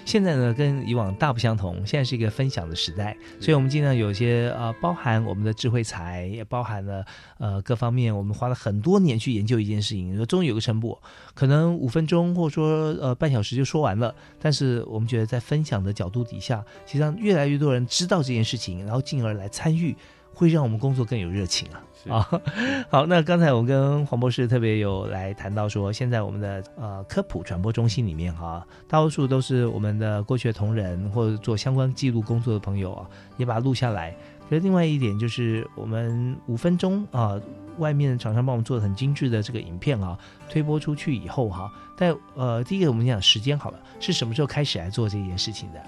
[0.06, 7.04] 现在呢跟以往大不相同，现在是一个分享的时代，所以我们尽量有些呃包含我们的智慧财，也包含了
[7.36, 10.98] 呃各方面，我们花了很多年去研究一件事情，说终于有个成果，
[11.34, 19.94] 可能五分钟或者说呃半小时就说完了，但是我们觉得在分享的角度底下，实际上越来越多人知道这件事情，然后进而来参与，
[20.34, 21.80] 会让我们工作更有热情啊。
[22.06, 22.28] 啊，
[22.90, 33.06] 好，那刚才我跟黄博士特别有来谈到说，现在我们的呃科普传播中心里面哈，大多数都是我们的过去的同仁或者做相关记录工作的朋友啊，
[33.38, 34.14] 也把它录下来。
[34.50, 37.40] 可是另外一点就是，我们五分钟啊，
[37.78, 40.18] 外面厂商帮我们做的很精致的这个影片啊，
[40.50, 45.80] 推播出去以后哈，但呃，第一个我们讲时间好了，是什么时候开始来做这件事情的？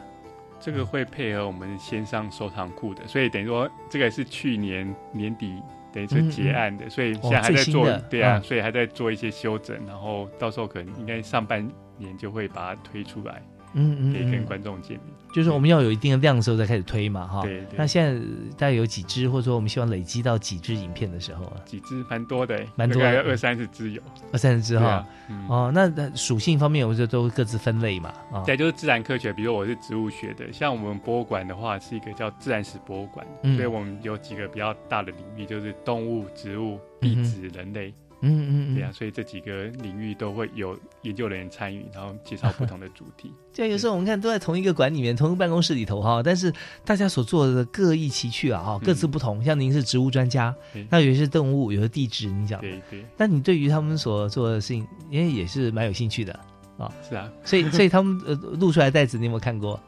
[0.67, 5.63] 这个会配合我们线上收藏库的，所以等于说这个是去年年底。
[5.93, 13.41] 等于是结案的，所以现在还在做，对啊，所以还在做一些修整，然后到时候可能应该上半年就会把它推出来。
[13.77, 17.43] 嗯嗯，可以跟观众见面，就是我们要有一定的量的时候再开始推嘛，哈。
[17.43, 17.63] 对。
[17.77, 18.19] 那现在
[18.53, 21.61] 大概有几支，或者说我们希望累积到几支影片的时候啊？
[21.67, 24.01] 几支蛮多的，蛮多，二三十支有。
[24.33, 25.07] 二三十支哈。
[25.49, 28.13] 哦，那属性方面，我觉得都各自分类嘛。
[28.33, 28.43] 啊。
[28.47, 37.93] 对，就是自然科学，比如我是植物学的，像我们博物馆的话是一个叫自然史博物馆，所以我们有几个比较大的领域，就是动物、植物、地质、人类。
[38.21, 43.33] 嗯嗯，对啊，所以这几个领域都会有研究人员参与，然后介绍不同的主题。
[43.55, 46.53] 对有时候我们看都在同一个馆里面，同一个办公室里头哈，但是
[46.85, 49.43] 大家所做的各异其趣啊哈，各自不同。
[49.45, 50.55] 像您是植物专家，
[50.91, 53.05] 那有些是动物，有的地质，你讲对对。
[53.17, 56.33] 那你对于他们所做的事情，因为也是蛮有兴趣的
[56.79, 56.93] 啊。
[57.09, 59.79] 是啊，所以所以他们呃录出来袋子，你有没有看过？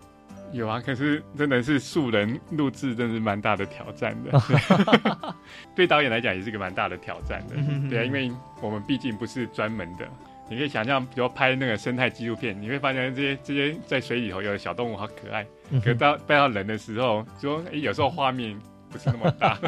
[0.53, 4.41] 有啊，可是真的是素人录制，真是蛮大的挑战的。
[5.77, 7.55] 对导演来讲，也是个蛮大的挑战的。
[7.91, 8.31] 对啊，因为
[8.63, 10.09] 我们毕竟不是专门的。
[10.51, 15.47] 你可以想象，比如拍那个生态纪录片，你会发现这些这些在水里头有的小动物好可爱。
[15.85, 18.59] 可到拍到人的时候，说哎，有时候画面
[18.91, 19.59] 不是那么大。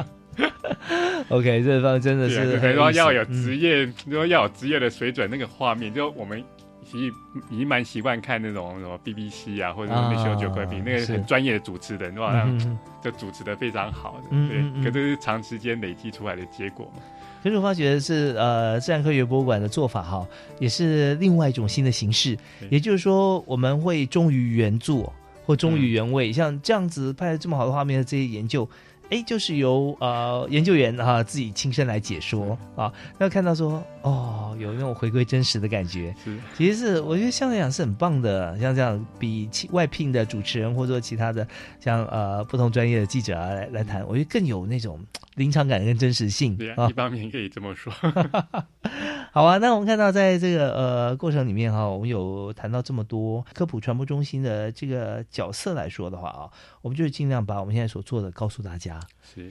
[1.28, 6.42] OK，这方真的是，可以说要有职业，说要有职业的水准，那个画面就我们。
[6.84, 7.14] 其实
[7.50, 14.20] 已经蛮习惯看那种什么 BBC 啊，或者那些九块屏那个很专业的主持人，好像就主持的非常好。
[14.30, 17.02] 对，可这是长时间累积出来的结果嘛。
[17.42, 20.26] 可是我发觉是呃，自然科学博物馆的做法哈，
[20.58, 22.36] 也是另外一种新的形式。
[22.68, 25.12] 也就是说，我们会忠于原作
[25.46, 28.68] 或忠于原味，像这样子拍的这么好的画面的这些研究。
[29.10, 36.14] 哎，就是由呃研究员哈自己亲身来解说啊，那看到说哦，有那种回归真实的感觉，
[36.56, 41.46] 其实是我觉得相对讲是很棒的，像这样比外聘的主持人或者说其他的
[41.80, 44.98] 像呃不同专业的记者啊来来谈，我觉得更有那种
[45.34, 46.56] 临场感跟真实性。
[46.56, 47.92] 对啊，一方面可以这么说。
[49.32, 56.50] 好啊，那我们看到在这个呃过程里面哈，我们有谈到这么多科普传播中心的这个角色来说的话啊，
[56.82, 58.99] 我们就是尽量把我们现在所做的告诉大家，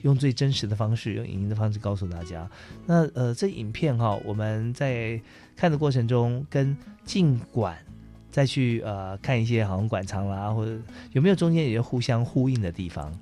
[0.02, 2.48] 用最真实的方式，用影音的方式告诉大家。
[2.86, 5.20] 那呃，这影片哈，我们在
[5.56, 7.78] 看的过程中，跟尽管
[8.30, 10.78] 再去呃看一些好像馆藏啦，或者
[11.12, 13.12] 有没有中间也有互相呼应的地方？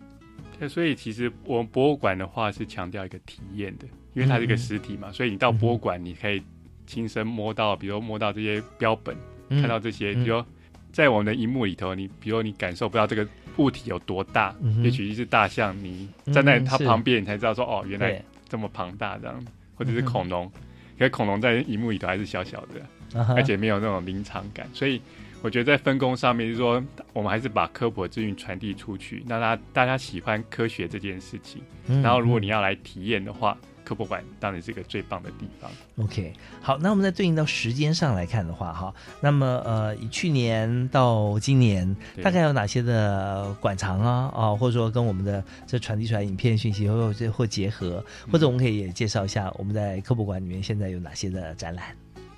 [0.59, 3.87] 那所以其实我们博物馆的话是强调一个体验的。
[4.15, 6.43] 因为它是一个实体嘛，所以你到博物馆，你可以
[6.89, 9.17] 亲身摸到，比如摸到这些标本，
[9.49, 10.43] 看到这些，比如
[10.91, 13.25] 在我们的荧幕里头，你比如你感受不到这个
[13.59, 19.45] 物体有多大，也许一只大象，你站在它旁边，你才知道说哦，原来这么庞大这样，
[19.75, 20.45] 或者是恐龙，
[20.93, 25.01] 因为恐龙在荧幕里头还是小小的，而且没有那种临场感，所以
[25.43, 31.63] 我觉得在分工上面，就是说我们还是把科普的资讯传递出去，让大家大家喜欢科学这件事情，
[32.03, 33.57] 然后如果你要来体验的话。
[33.89, 35.71] 科博馆当然是一个最棒的地方。
[35.97, 51.87] OK，好，那我们再对应到时间上来看的话，哈，那么呃，以去年到今年，大概有哪些的馆藏啊啊，或者说跟我们的这传递出来影片讯息或或或结合，或者我们可以也介绍一下我们在科博馆里面现在有哪些的展览。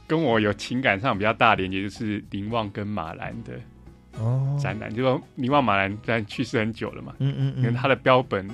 [0.07, 3.55] 跟我有情感上比较大连接就是林旺跟马兰的
[4.21, 8.49] 哦展览，就说林旺马兰虽然去世很久了嘛，嗯嗯嗯，因为他的标本。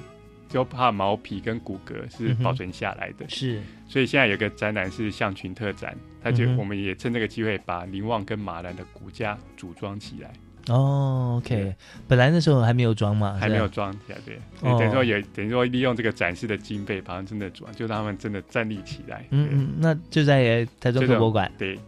[0.56, 3.28] 就怕毛皮跟骨骼是保存下来的。
[3.28, 10.32] 是，所以现在有个展览是象群特展，他就我们也趁这个机会把林旺跟马兰的骨架组装起来。
[10.68, 11.74] 哦，OK，
[12.08, 19.26] 本来那时候还没有装嘛，还没有装起来，对，等于说也等于说利用这个展示的经费，把它真的装，就让他们真的站立起来。
[19.28, 21.52] 嗯嗯，那就在台中科博馆。
[21.58, 21.78] 对，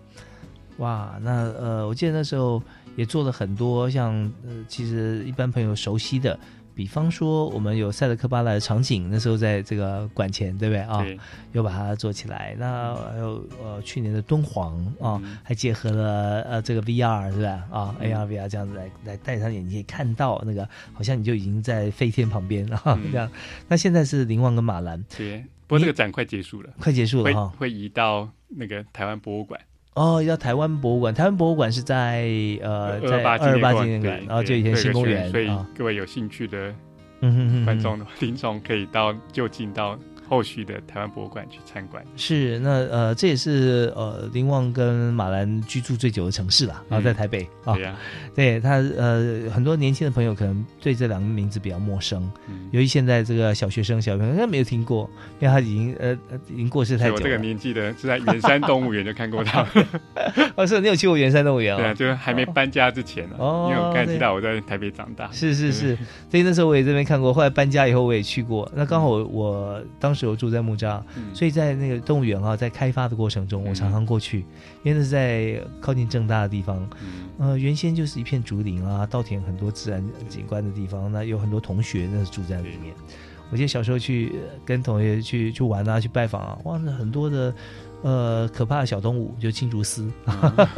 [0.76, 2.62] 哇，那呃，我记得那时候
[2.96, 4.12] 也做了很多像
[4.46, 6.38] 呃，其实一般朋友熟悉的。
[6.78, 11.04] 比方说，我们有塞德克巴莱的场景，那时候在这个馆前，对不对啊？
[11.50, 12.54] 又把它做起来。
[12.56, 17.66] 那还有呃，去年的敦煌啊，还结合了呃这个 VR 是吧？
[17.72, 23.28] 啊，AR VR 这样子来来戴上眼镜，看到那个好像你就已经在飞天旁边啊这样。
[23.66, 25.44] 那现在是林旺跟马兰，对。
[25.66, 29.60] 不过这个展快结束了，快结束了哈，会移到那个台湾博物馆。
[29.94, 31.12] 哦，要台湾博物馆。
[31.12, 32.28] 台湾博物馆是在
[32.62, 35.30] 呃，在二二八纪念馆，然后就以前新公园。
[35.30, 36.74] 所以各位有兴趣的
[37.64, 39.98] 观众、听众可以到就近到。
[40.28, 47.96] 后续的台湾博物馆去参观是那呃这也是呃林旺跟马兰居住最久的城市了啊在台北啊对呀
[48.34, 52.30] 对他呃很多年轻的朋友可能对这两个名字比较陌生，
[52.70, 55.08] 由于现在这个小学生小朋友应该没有听过，
[55.40, 56.12] 因为他已经呃
[56.48, 57.14] 已经过世太久。
[57.14, 59.66] 我这个年纪的是在圆山动物园就看过他。
[60.54, 61.78] 哦，是，你有去过圆山动物园啊？
[61.82, 63.36] 对啊，就是还没搬家之前呢。
[63.38, 65.30] 哦，因为我刚才知道我在台北长大。
[65.32, 65.96] 是是是，
[66.30, 68.70] 所以那时候我也这边看过，后来搬家以后我也去过。
[68.74, 70.17] 那刚好我当时。
[70.18, 71.00] 时候住在木栅，
[71.32, 74.40] 所以在那个动物园啊，在开发的过程中，我常常过去，
[74.82, 76.90] 因为那是在靠近正大的地方。
[77.38, 81.10] 呃，原先就是一片竹林啊，稻田，很多自然景观的地方。
[81.12, 82.92] 那有很多同学，那是住在里面。
[83.50, 84.32] 我记得小时候去
[84.64, 87.54] 跟同学去去玩啊，去拜访啊，哇，那很多的
[88.02, 90.10] 呃可怕的小动物，就青竹丝。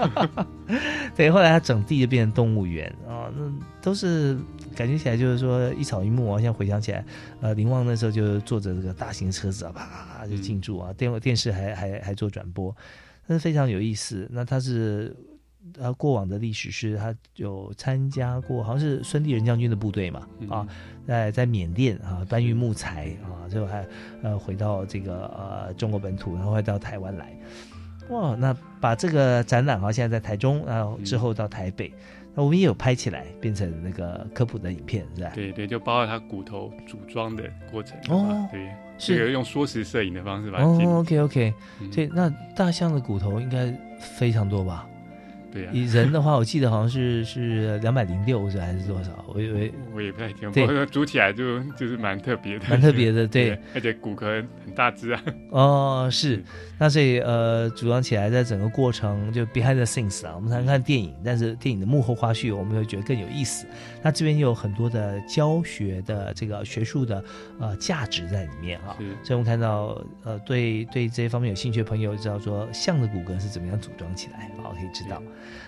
[1.16, 3.52] 对，后来它整地就变成动物园啊，那
[3.82, 4.38] 都是。
[4.76, 7.04] 感觉起来就是说一草一木啊，现在回想起来，
[7.40, 12.74] 呃，林旺那时候就坐着这个大型车子啊，啪就进驻啊，电电视还还还做转播，
[13.26, 14.28] 那是非常有意思。
[14.30, 15.14] 那他是
[15.78, 20.66] 他过往的历史是他有参加过，好像是孙立人将军的部队嘛，啊，
[21.06, 23.86] 在在缅甸啊搬运木材啊，最后还
[24.22, 27.36] 呃回到这个呃中国本土，然后还到台湾来。
[28.08, 31.92] 哇，那把这个展览啊，现在在台中，然后之后到台北。
[32.32, 35.32] 那我们也有拍起来，变成那个科普的影片，是吧？
[35.34, 37.42] 对对，就包括他骨头组装的
[37.72, 38.48] 过程哦。
[38.52, 40.62] 对，是用缩时摄影的方式吧？
[40.62, 41.54] 哦，OK OK，
[41.92, 44.86] 对，那大象的骨头应该非常多吧？
[45.52, 49.24] 对呀，以人的话，我记得好像是是两百零六，是还是多少？
[49.34, 50.52] 我以为我也不太清楚。
[50.52, 53.58] 对，煮起来就就是蛮特别的，蛮特别的， 对。
[53.74, 55.22] 而且骨骼很大只啊。
[55.50, 56.42] 哦，是。
[56.78, 63.66] 那所以呃，组装起来，在整个过程就 behind the scenes 啊，我们常看电影，但是电影的幕后花絮，我们会觉得更有意思。
[64.02, 67.22] 那这边有很多的教学的这个学术的
[67.58, 68.96] 呃价值在里面啊。
[69.22, 75.20] 所以我们看到呃，对对这些方面有兴趣的朋友，知道说象的骨骼是怎么样组装起来，好可以知道。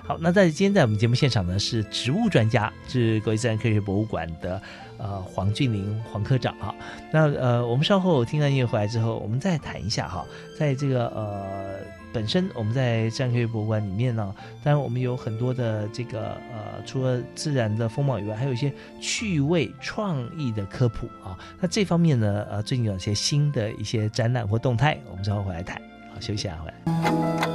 [0.04, 4.60] 好，那在今天在我们节目现场呢，是植物专家，是国际自然科学博物馆的
[4.98, 6.74] 呃黄俊林黄科长哈。
[7.12, 10.24] 那呃，我们稍后听完音乐回来之后，我们再谈一下哈，
[10.58, 11.76] 在这个呃
[12.12, 21.38] 本身我们在自然科学博物馆里面呢，当然我们有很多的这个呃，除了自然的风貌以外，还有一些趣味创意的科普啊。
[21.60, 25.80] 那这方面呢，呃，最近有一些新的一些展览或动态，我们稍后回来谈。
[26.12, 27.51] 好，休息啊回来。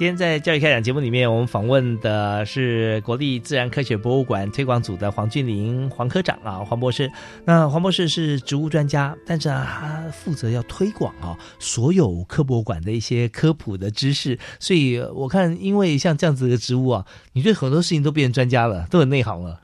[0.00, 7.12] 今天在教育开讲节目里面，我们访问的是国立自然科学博物馆推广组的黄俊林黄科长啊，黄博士。
[7.44, 14.38] 那黄博士是植物专家，但是啊，他负责要推广啊所有科博馆的一些科普的知识。
[14.58, 19.60] 所以我看，因为像这样子的植物啊，你对很多事情都变成专家了，都很内行了。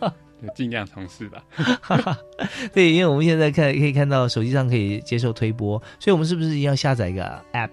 [0.56, 1.44] 尽量尝试吧。
[2.72, 7.72] 对，因为我们现在看可以看到手机上可以接受推播，所以我们是不是要下载一个 App？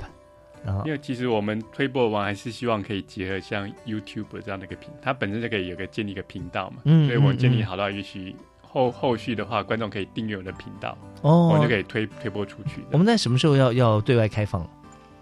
[0.64, 6.78] 然后，因为其实我们推播完还是希望可以结合像 YouTube 这样的一个频，它本身就可以有个建立一个频道嘛。
[6.86, 12.84] 嗯，所以我们建立好到也许后后续的话，观众可以订阅我的频道，哦，我们就可以推推播出去。
[12.92, 14.66] 我们在什么时候要要对外开放？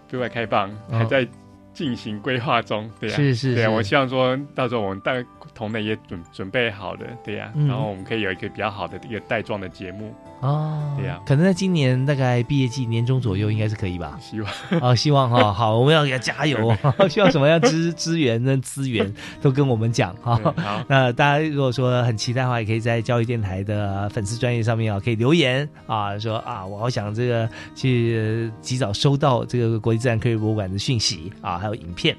[0.08, 1.26] 对外开放还在
[1.72, 5.14] 进行规划中，对呀，是是，对啊，我希望说到时候我们大
[5.54, 10.14] 同的也准准备好了，对呀，然后我们可以有一个比较好的一个带状的节目。
[10.40, 14.18] 哦，对呀，可能在今年大概毕业季年中左右，应该是可以吧？
[14.20, 16.74] 希望哦，希望哈，好，我们要给他加油，
[17.10, 20.40] 需要什么样资资源跟资源都跟我们讲哈。
[20.56, 32.16] 好，那大家如果说很期待的话，也可以在教育电台的粉丝专业上面啊，可以留言啊，说啊，我好想这个去及早收到这个国际自然科学博物馆的讯息啊，还有影片。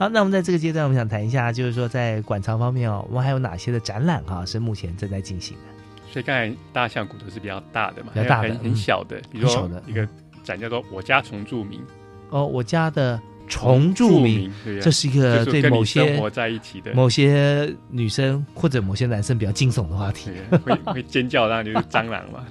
[0.00, 5.62] 好，那我们在这个阶段，我们想谈一下，就是说在馆藏方面哦，我们还有哪些的展览哈是目前正在进行的？
[6.10, 10.08] 所以刚才大象骨头是比较大的嘛，比较大的，很小的，比如说一个
[10.42, 11.82] 展叫做“我家重著名”。
[12.30, 20.30] 哦，我家的重著名，这是一个对某些生活在一起的某些女生或者某些男生比较惊悚的话题，
[20.64, 22.46] 会会尖叫，当然就是蟑螂嘛。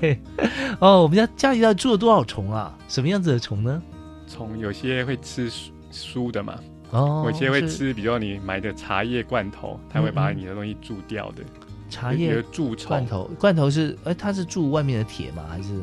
[0.80, 2.76] 哦，我们家家里到底住了多少虫啊？
[2.88, 3.82] 什么样子的虫呢？
[4.26, 5.50] 虫有些会吃
[5.90, 6.58] 书的嘛，
[6.90, 11.42] 哦，有些会吃，比如说你买的茶叶罐头，它会把你的东西蛀掉的。
[11.90, 15.44] 茶叶蛀罐头，罐头是哎，它是蛀外面的铁吗？
[15.48, 15.80] 还是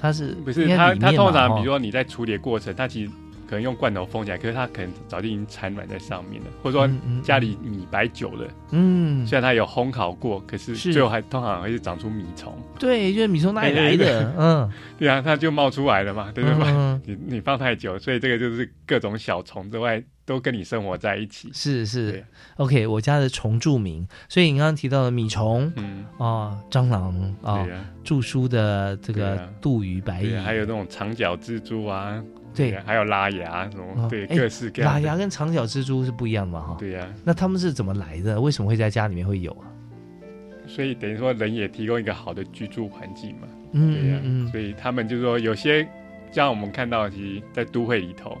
[0.00, 0.68] 它是不是？
[0.76, 3.10] 它它通常，比如说你在处理的过程，它其实
[3.52, 6.90] 可能用罐头封起来，可是它可能早就已经产卵在上面了，或者说
[7.22, 12.58] 家里米摆久了，嗯，虽然它有烘烤过，可是最后还通常会是长出米虫。
[12.78, 14.34] 对，就是米虫哪里来的？
[14.38, 17.00] 嗯， 对啊，它就冒出来了嘛，对不对？
[17.04, 20.02] 你你放太久，所以这个就是各种小虫之外。
[20.24, 22.24] 都跟你生活在一起，是是
[22.56, 22.86] ，OK。
[22.86, 27.66] 我家的虫著名，所以你刚刚提到的米虫，嗯啊，蟑螂啊，
[28.04, 32.22] 著书的这个杜鱼、白蚁，还有那种长脚蜘蛛啊，
[32.54, 34.92] 对，还有拉牙什么，对，各式各样。
[34.92, 37.06] 拉牙跟长脚蜘蛛是不一样的哈，对呀。
[37.24, 38.40] 那他们是怎么来的？
[38.40, 39.66] 为什么会在家里面会有啊？
[40.66, 44.50] 所以等于说人也提供一个好的居住环境嘛，嗯，对呀。
[44.50, 45.86] 所以他们就是说有些
[46.30, 48.36] 像我们看到，其实，在都会里头。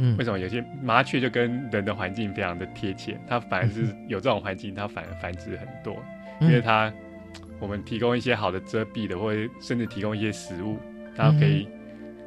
[0.00, 3.18] 嗯，为什么有些麻雀就跟人的环境非常的贴切？
[3.26, 5.96] 它反而是有这种环境，它反而繁殖很多，
[6.40, 6.92] 因为它
[7.58, 10.76] 我们提供一些好的遮蔽的，或者甚至提供一些食物，
[11.16, 11.66] 它可以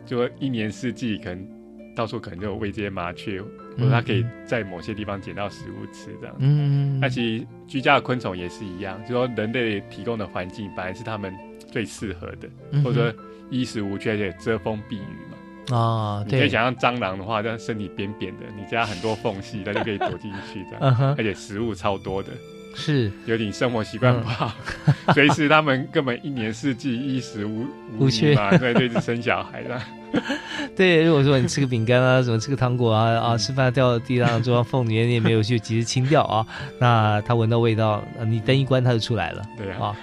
[0.05, 1.47] 就一年四季可能
[1.95, 6.35] 到处可能就有喂这些麻雀，或者它可以在某些地方捡到食物吃这样。
[6.39, 11.33] 嗯，那其实居家的昆虫也是一样，就说人类提供的环境本来是它们
[11.71, 12.49] 最适合的，
[12.83, 15.37] 或者说衣食无缺，而且遮风避雨嘛。
[15.77, 22.29] 啊，你可以想象蟑螂的话，这样身体扁扁的，你加很多缝隙，它就可以躲进去这样， 而且食物超多的，
[22.73, 23.11] 是。
[23.25, 24.53] 有点生活习惯不好，
[25.13, 27.65] 随时他们根本一年四季衣食无
[27.97, 29.81] 无缺嘛，对，对，生小孩的。
[30.75, 36.45] 对，如果说你吃个饼干啊，什么吃个糖果啊，啊，吃饭掉到地上，桌上缝里，你也没有去及时清掉啊，
[36.79, 39.95] 那它闻到味道，你灯一关，它就出来了，对啊。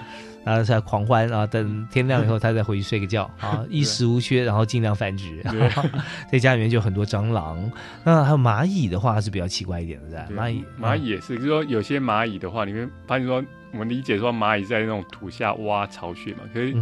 [0.48, 5.44] 然后在狂欢啊，等天亮以后，他再回去睡个觉 啊，衣食无缺，然后尽量繁殖。
[6.32, 7.70] 在家里面就很多蟑螂，
[8.02, 16.74] 那还有蚂蚁的话是比较奇怪一点的，蚂蚁蚂蚁也是，就是说有些蚂蚁的话，你们发现说，我们理解说蚂蚁在那种土下挖巢穴嘛，可是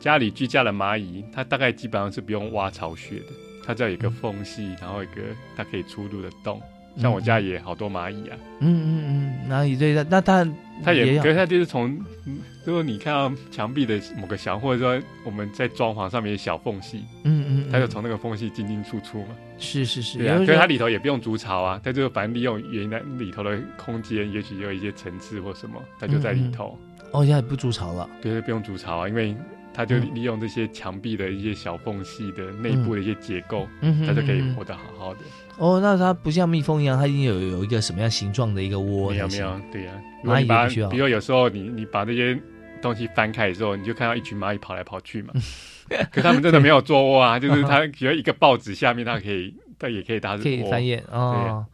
[0.00, 3.26] 家里居家的蚂蚁，它大概基本上是不用挖巢穴的，
[3.64, 5.22] 它只要有一个缝隙，然后一个
[5.56, 6.60] 它可以出入的洞。
[6.98, 10.46] 像我家也好多蚂蚁啊，嗯嗯嗯，蚂蚁对的，那它
[10.84, 11.98] 它也，可是它就是从，
[12.64, 19.28] 如果你看到墙壁的某个小，或者说我们在装潢上面小缝隙，嗯嗯，它就从那个缝隙进进出出嘛，
[19.58, 26.78] 是是是，对啊，可是它里头也不用筑巢啊，它就反正利用原来里头的空间，也许有一些层次或什么，它就在里头。
[27.12, 29.34] 哦，现在不筑巢了，对，不用筑巢啊，因为
[29.78, 33.64] 它就利用这些墙壁的一些小缝隙的内部的一些结构，
[34.04, 35.20] 它就可以活得好好的。
[35.56, 39.10] 哦，那它不像蜜蜂一样，它已经有有一个什么样形状的一个窝？
[39.10, 39.92] 没有没有，对呀。
[40.24, 40.88] 蚂蚁不需要。
[40.88, 42.36] 比如有时候你你把这些
[42.82, 45.32] 东西翻开的时候，你就看到一群蚂蚁跑来跑去嘛。
[46.10, 51.64] 可他们真的没有做窝啊， 就是它比如一个报纸下面，它可以它也可以搭可以翻页哦。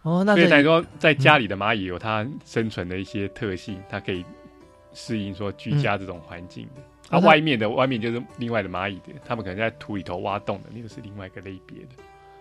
[0.00, 4.24] 哦，那所以等于说在家里的蚂蚁有它生存的一些特性，它可以
[4.94, 6.80] 适应说居家这种环境的。
[7.10, 11.88] 啊，外面的外面就是另外的蚂蚁的，他们可能在土里头挖洞的，那个是另外一个类别的。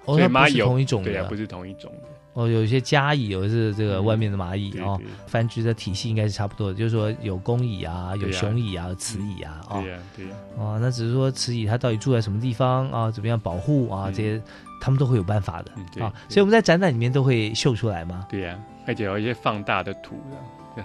[0.05, 2.07] 所以蚂蚁同一种的，对呀，不是同一种的。
[2.33, 6.73] 哦，有一些家蚁，有的是这个外面的蚂蚁哦，繁殖的体系应该是差不多的。
[6.73, 10.31] 就是说有公蚁啊，有雄蚁啊，雌蚁啊，对呀，对呀。
[10.57, 13.11] 哦，那只是说雌蚁它到底住在什么地方啊？
[13.11, 14.09] 怎么样保护啊？
[14.09, 14.41] 这些
[14.79, 16.13] 他们都会有办法的啊。
[16.27, 18.25] 所以我们在展览里面都会秀出来吗？
[18.29, 18.57] 对呀，
[18.87, 20.15] 而且有一些放大的图，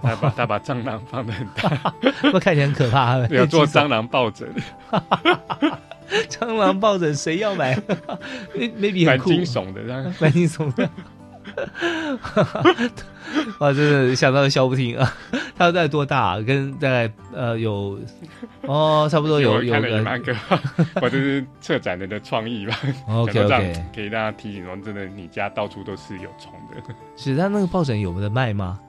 [0.01, 1.93] 他把他把蟑螂放的很大，
[2.23, 3.17] 那看起来很可怕。
[3.33, 4.47] 要做蟑螂抱枕。
[6.29, 7.75] 蟑螂抱枕谁要买
[8.55, 10.89] ？maybe 蛮惊悚的，蛮惊悚的。
[13.59, 15.13] 哇，真的想到笑不停啊！
[15.57, 16.39] 他大概多大？
[16.41, 17.99] 跟大概呃有
[18.61, 20.35] 哦，差不多有 有个，
[21.01, 22.77] 我这是策展人的创意吧
[23.07, 26.93] ？OK OK，可以大家提醒说，真的，你家到处都是有虫的。
[27.15, 28.79] 是他那个抱枕有的卖吗？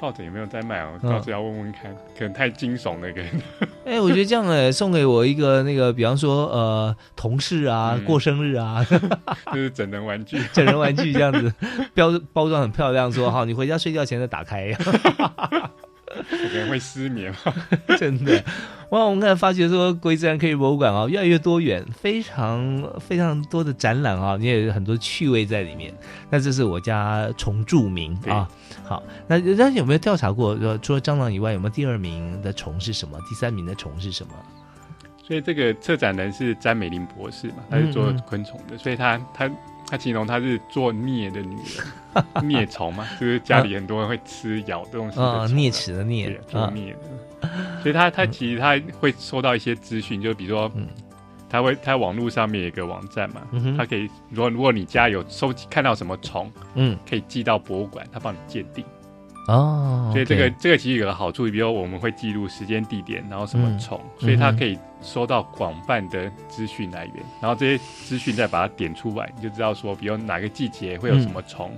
[0.00, 0.98] 抱枕有没有在卖哦？
[1.02, 3.28] 到时要问问看，可能太惊悚了，可能。
[3.84, 8.84] 哎，我觉得这样哎，送给我一个那个，比方说呃，同事啊，过生日啊，
[9.52, 11.52] 就是整人玩具，整人玩具这样子，
[11.92, 14.72] 标包装很漂亮，说好，你回家睡觉前再打开。
[16.28, 17.32] 可能会失眠，
[17.98, 18.42] 真的。
[18.90, 25.94] 哇，我们刚才发觉说，国立自然科学博物馆啊，越来越多元，非常非常多的展览啊，你也有很多趣味在里面。
[26.28, 28.48] 那这是我家虫著名啊。
[28.84, 33.16] 好，那那有没有调查过，说除了蟑螂以外，有没有第二名的虫是什么？
[33.28, 34.32] 第三名的虫是什么？
[35.22, 39.50] 所以这个策展人是詹美玲博士嘛，他是做昆虫的，所以他他。
[39.86, 45.18] 他形容他是做啮的女人，啮虫嘛，就是家里很多人会吃咬的东西。
[45.18, 46.96] 啊，啮齿的啮，做啮的。
[47.82, 50.70] 所以他他其实他会收到一些资讯，就比如说，
[51.48, 53.42] 他会他网络上面有一个网站嘛，
[53.76, 58.84] 他可以，如果如果你家有收集看到什么虫，嗯，可以寄到博物馆，他帮你鉴定。
[59.48, 71.72] 哦，所以这个这个其实有个好处，比如我们会记录时间、地点，然后什么虫，所以他可以收到广泛的资讯来源，然后这些资讯再把它点出来，你就知道说，比如哪个季节会有什么虫，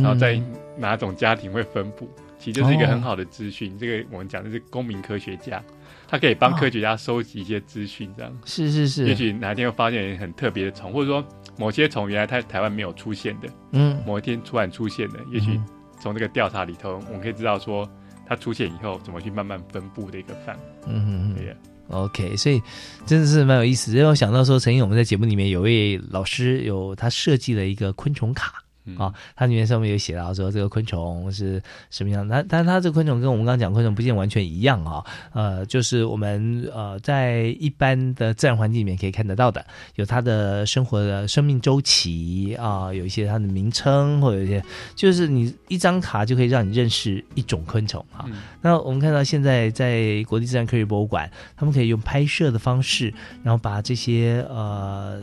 [0.00, 0.40] 然后在
[0.78, 2.08] 哪种家庭会分布，
[2.42, 3.78] 其实就是一个很好的资讯。
[3.78, 5.62] 这个我们讲的是公民科学家，
[6.08, 9.06] 他可以帮科学家收集一些资讯，这样是是是。
[9.06, 11.24] 也许哪天会发现很特别的虫，或者说
[11.56, 15.60] 某些虫原来在台湾没有出现的，嗯，某一天突然出现的，也许。
[16.00, 17.88] 从这个调查里头，我们可以知道说
[18.26, 20.58] 它出现以后怎么去慢慢分布的一个范。
[20.88, 21.56] 嗯嗯嗯
[21.90, 22.60] ，OK，所以
[23.06, 23.92] 真的是蛮有意思。
[23.92, 28.64] 因为我想到说，曾经我们在节目里面有位老师有他设计了一个昆虫卡。
[28.96, 39.64] 啊，它里面上面有写到说这个昆虫是什么样，的但是它这个昆虫跟我们刚刚讲昆虫不见完全一样啊，呃，就是我们呃在一般的自然环境里面可以看得到的，
[39.94, 44.62] 有它的生活的生命周期啊，有一些它的名称或者一些，
[44.94, 48.24] 就是你一张卡就可以让你认识一种昆虫啊。
[48.60, 55.22] 那我们看到现在在国立自然科学博物馆，他们可以用拍摄的方式，然后把这些呃。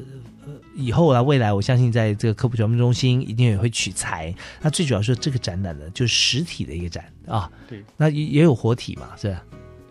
[0.75, 4.33] 以后啊，未来我相信在这个科普传播中心一定也会取材。
[4.61, 7.49] 那最主要是这个展览呢，就是实体的一个展啊。
[7.67, 9.43] 对，那也也有活体嘛，是吧？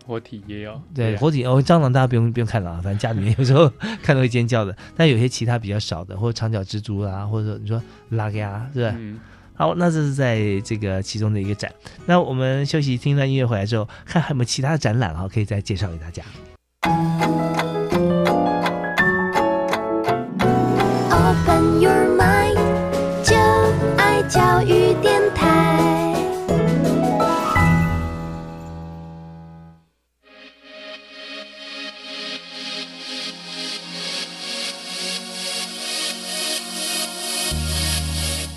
[0.05, 0.81] 活体也有。
[0.95, 4.75] 对，活体哦，蟑螂大家不用不用看了啊，反正家里面有时候看到会尖叫的。
[4.95, 8.95] 但有些其他比较少的，或者长脚蜘蛛啊，或者你说拉个呀，是吧？
[8.97, 9.19] 嗯。
[9.53, 11.69] 好，那这是在这个其中的一个展。
[12.05, 16.23] 那我们休息听段音乐回来之后，看还有没有其他的展览啊，可以再介绍给大家。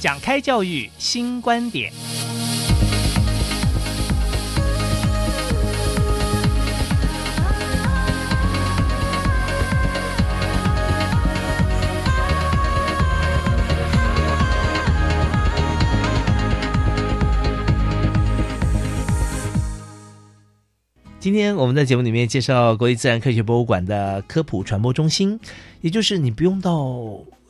[0.03, 1.92] 讲开教育新观点。
[21.20, 25.38] 今天我们在节目里面介绍国立自然科学博物馆的科普传播中心，
[25.80, 26.98] 也就是你不用到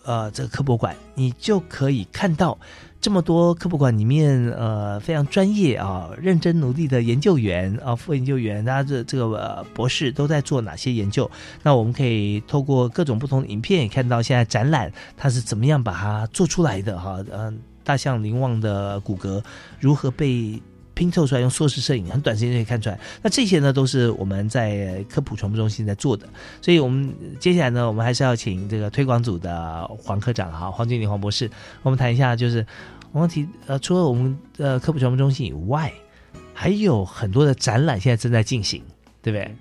[0.04, 2.58] 呃这个科博馆，你就可以看到
[3.00, 11.30] 这么多科博馆里面呃非常专业啊、认真努力的研究员啊、副研究员，他这这个博士都在做哪些研究？
[11.62, 17.24] 那我们可以透过各种不同的影片，也看到现在展览它是怎么样把它做出来的哈。
[17.32, 19.42] 嗯，大象林旺的骨骼
[19.80, 20.62] 如何被？
[20.94, 22.98] 拼凑出来用硕士摄影，很短时间就可以看出来。
[23.22, 26.28] 那这些呢，都是我们在科普传播中心在做的。
[26.60, 31.50] 所以，我们接下来呢，我们还是要请这个推广组的黄科长哈，黄经理黄博士，
[31.82, 32.66] 我们谈一下，就是
[33.10, 35.92] 我们提呃，除了我们呃科普传播中心以外，
[36.54, 38.82] 还有很多的展览现在正在进行，
[39.22, 39.56] 对不对？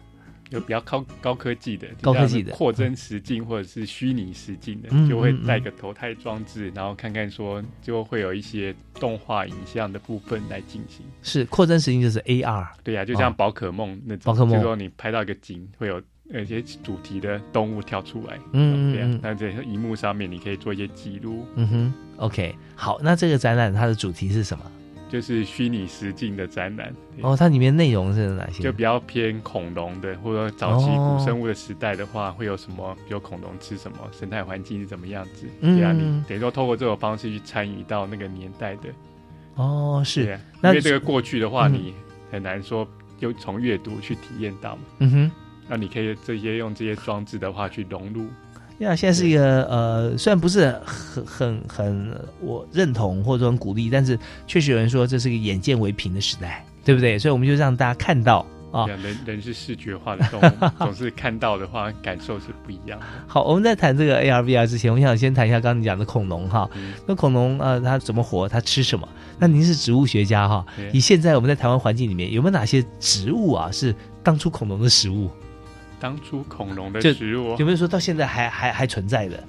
[0.51, 11.05] 有比较高高科技的，高科技的扩增实境或者是虚拟实境的，就会带个投胎装置，然后看看说就会有一些动画影像的部分来进行。
[11.23, 21.45] 是扩增实境就是 AR，对呀，就像宝可梦那种，宝可梦，就说你拍到一个景，会有那些主题的动物跳出来，嗯，对呀，那在荧幕上面你可以做一些记录。
[21.55, 24.65] 嗯哼，OK，好，那这个展览它的主题是什么？
[25.11, 26.95] 就是虚拟实境的展览。
[27.21, 28.63] 哦，它里面内容是哪些？
[28.63, 32.95] 就比较偏恐龙的，或者早期古生物的时代的话，会有什么？
[33.05, 33.97] 比如恐龙吃什么？
[34.13, 35.45] 生态环境是怎么样子？
[35.59, 38.83] 对啊，你等于说透过这种方式去参与到那个年代的。
[39.55, 40.39] 哦，是。
[40.63, 41.93] 因为这个过去的话，你
[42.31, 42.87] 很难说
[43.17, 44.81] 就从阅读去体验到嘛。
[44.99, 45.31] 嗯哼。
[45.67, 48.27] 那你可以这些用这些装置的话去融入。
[48.87, 54.17] 呀，现在是一个呃，虽然不是很很很我认同或者很鼓励，但是
[54.47, 57.19] 确实有人说这是个眼见为凭的时代，对不对？
[57.19, 63.05] 所以我们就让大家看到啊，人人是视觉化的动物， 总是看到的话感受是不一样的。
[63.27, 66.69] 好，我们在谈这个 AR VR 之前，我想先谈一下刚刚你讲的恐龙哈。
[67.05, 68.47] 那恐龙呃，它怎么活？
[68.49, 69.07] 它吃什么？
[69.37, 70.65] 那您是植物学家哈？
[70.93, 75.29] 以现在我们在台湾环境里面，有没有哪些植物啊是当初恐龙的食物？
[76.01, 79.41] 当初恐龙的植物有没有说到现在还还还存在的？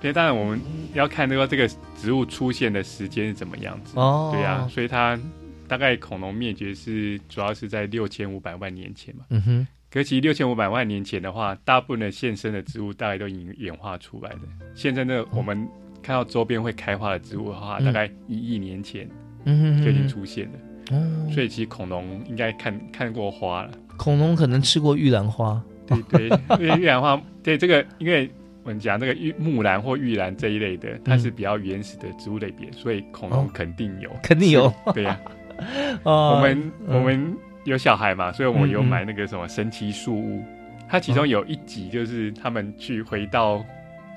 [0.00, 0.58] 对，当然我们
[0.94, 3.92] 要看这个这个植物出现的时间是怎么样子。
[3.98, 5.18] 哦，对呀，所以它
[5.66, 9.24] 大概恐龙灭绝是主要是在六千五百万年前嘛。
[9.28, 14.38] 嗯哼，可其实六千五百万年前的话，大部分的现生的植物大概都已经演化出来的。
[14.74, 15.68] 现在呢，我们
[16.00, 19.06] 看到周边会开花的植物的话，大概一亿年前
[19.44, 20.96] 就已经出现了。
[20.96, 23.72] 哦，所以其实恐龙应该看看过花了。
[23.96, 25.60] 恐龙可能吃过玉兰花。
[25.88, 28.30] 对对，因为玉兰花，对这个，因为
[28.62, 35.18] 我们讲这个玉木兰或玉兰这一类的，它是比较原始的植物类别，所以恐龙肯定有，肯定有，对呀。
[36.04, 40.44] 我们我们有小孩嘛，所以我们有买那个什么神奇树屋，
[40.88, 43.64] 它其中有一集就是他们去回到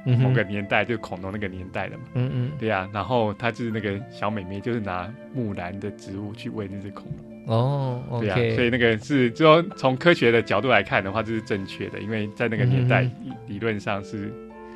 [0.05, 2.03] 某个年代，就恐龙那个年代的嘛。
[2.13, 2.87] 嗯嗯，对呀。
[2.93, 7.30] 然后他就是那个小美眉，就是拿木兰的植物去喂那只恐龙。
[7.45, 13.09] 哦，对啊，所以那个是，就说从科学的角度来看的话，这是正确的，因为在那个年代，
[13.47, 14.31] 理论上是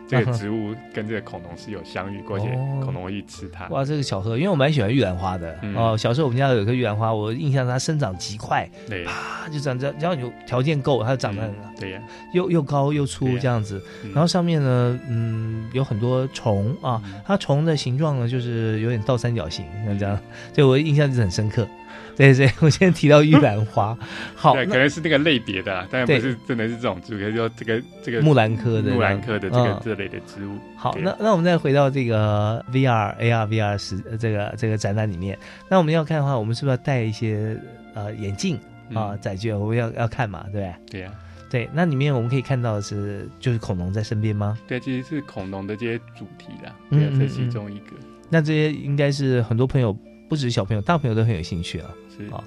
[0.07, 2.47] 这个植物跟这个恐龙是有相遇过，且
[2.83, 3.67] 恐龙会去吃它。
[3.69, 5.57] 哇，这个巧合，因为我蛮喜欢玉兰花的。
[5.75, 5.95] 哦。
[5.97, 12.01] 小时候我们家有一棵玉兰花，我印象它生长极快，对，啪就长，只要有条件够，它长得很对呀，
[12.33, 13.81] 又又高又粗这样子。
[14.13, 20.19] 然后上面呢，嗯，有很多虫啊，它虫的形状呢，就是有点倒三角形，像这样，
[20.53, 21.67] 所以我印象就很深刻。
[22.17, 23.97] 对对，我先提到玉兰花，
[24.35, 30.57] 好，可能是那个类别的，但不是真的是这种植物，可以说这个这个木兰科的木兰科的这个这类的植物。
[30.77, 35.37] 好，那那我们再回到这个 VR AR VR 时这个这个展览里面，
[35.69, 37.57] 那我们要看的话，我们是不是要带一些
[37.93, 38.57] 呃眼镜
[38.93, 39.51] 啊载具？
[39.51, 40.73] 我们要要看嘛，对不对？
[40.91, 41.11] 对呀，
[41.49, 44.57] 对，那里面我们可以看到的是就是恐龙在身边吗？
[44.67, 47.87] 对，其实是恐龙的这些主题啦，嗯，这其中一个。
[48.29, 49.95] 那这些应该是很多朋友，
[50.27, 51.89] 不只是小朋友，大朋友都很有兴趣啊。
[52.17, 52.25] 是。
[52.27, 52.43] 啊，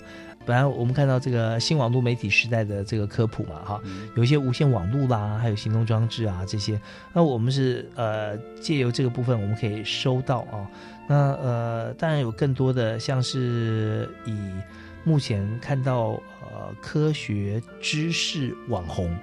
[0.47, 3.81] 本来我们看到这个新网络媒体时代的这个科普嘛，哈，
[4.17, 6.81] 有一些无线网络啦，还有行动装置啊这些，
[7.13, 10.67] 那我们是呃借由这个部分我们可以收到啊，
[11.07, 14.35] 那呃当然有更多的像是以
[15.05, 19.15] 目前看到呃科学知识网红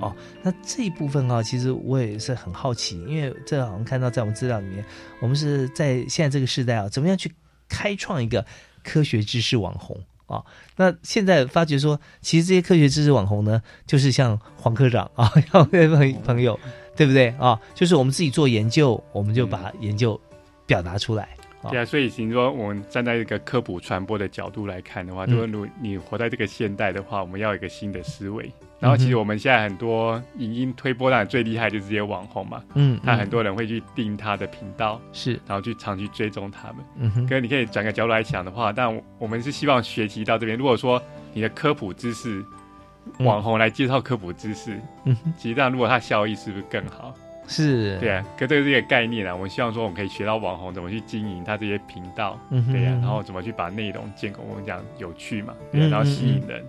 [0.00, 4.84] 哦，那这一部分啊，其实我也是很好奇，因为这好像看到在我们资料里面，
[5.20, 7.32] 我们是在现在这个时代啊，怎么样去
[7.68, 8.44] 开创一个。
[8.88, 10.44] 科学知识网红啊，
[10.76, 16.56] 那现在发觉说，其实这些科学知识网红呢，就是像黄科长啊， 像朋朋友，
[16.94, 17.60] 对不对啊？
[17.74, 20.20] 就是我们自己做研究，我们就把研究
[20.66, 21.30] 表达出来。
[21.68, 28.48] 对啊，所以，请说我们站在一个科普传播的角度来看的话，就是如你活在这个现代的话，我们要有一个新的思维。
[28.78, 36.76] 然后，其实我们现在很多影音推播上最厉害就是这些网红嘛，嗯，那很多人会去订他的频道，是，然后去常去追踪他们。
[36.98, 40.58] 嗯哼，哥，你可以转个角度来想的话，但我们是希望学习到这边。
[40.58, 41.02] 如果说
[41.32, 42.44] 你的科普知识，
[43.20, 47.14] 网红来介绍科普知识，嗯，其实这样如果他效益是不是更好？
[47.48, 49.32] 是对啊，可这个是一个概念啊。
[49.32, 56.64] 我们希望说，我们可以学到网红怎么去经营他这些频道，对呀，然后怎么去把内容建构，我们讲有趣嘛，对，然后吸引人，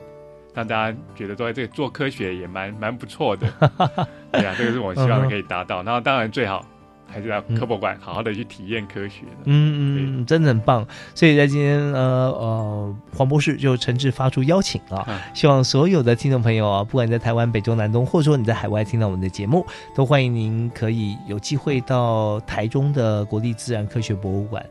[0.58, 3.47] 让大家觉得说这个做科学也蛮蛮不错的，
[4.34, 5.84] 对啊，这个是我希望可以达到。
[5.84, 6.66] 然后当然最好。
[7.10, 10.86] 还是要科博馆好好的去体验科学的，嗯嗯，真的很棒。
[11.16, 24.62] 所以在今天呃呃，黄博士就诚挚发出邀请啊，希望所有的听众朋友啊，不管你在台湾北中南东，或者说你在海外听到我们的节目，都欢迎您可以有机会到台中的国立自然科学博物馆。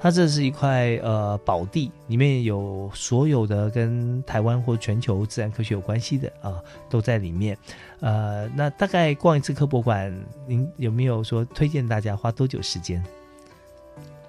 [0.00, 6.54] 它这是一块呃宝地，里面有所有的跟台湾或全球自然科学有关系的啊，
[6.88, 7.58] 都在里面。
[8.00, 10.14] 呃，那大概逛一次科博馆，
[10.46, 13.02] 您有没有说推荐大家花多久时间？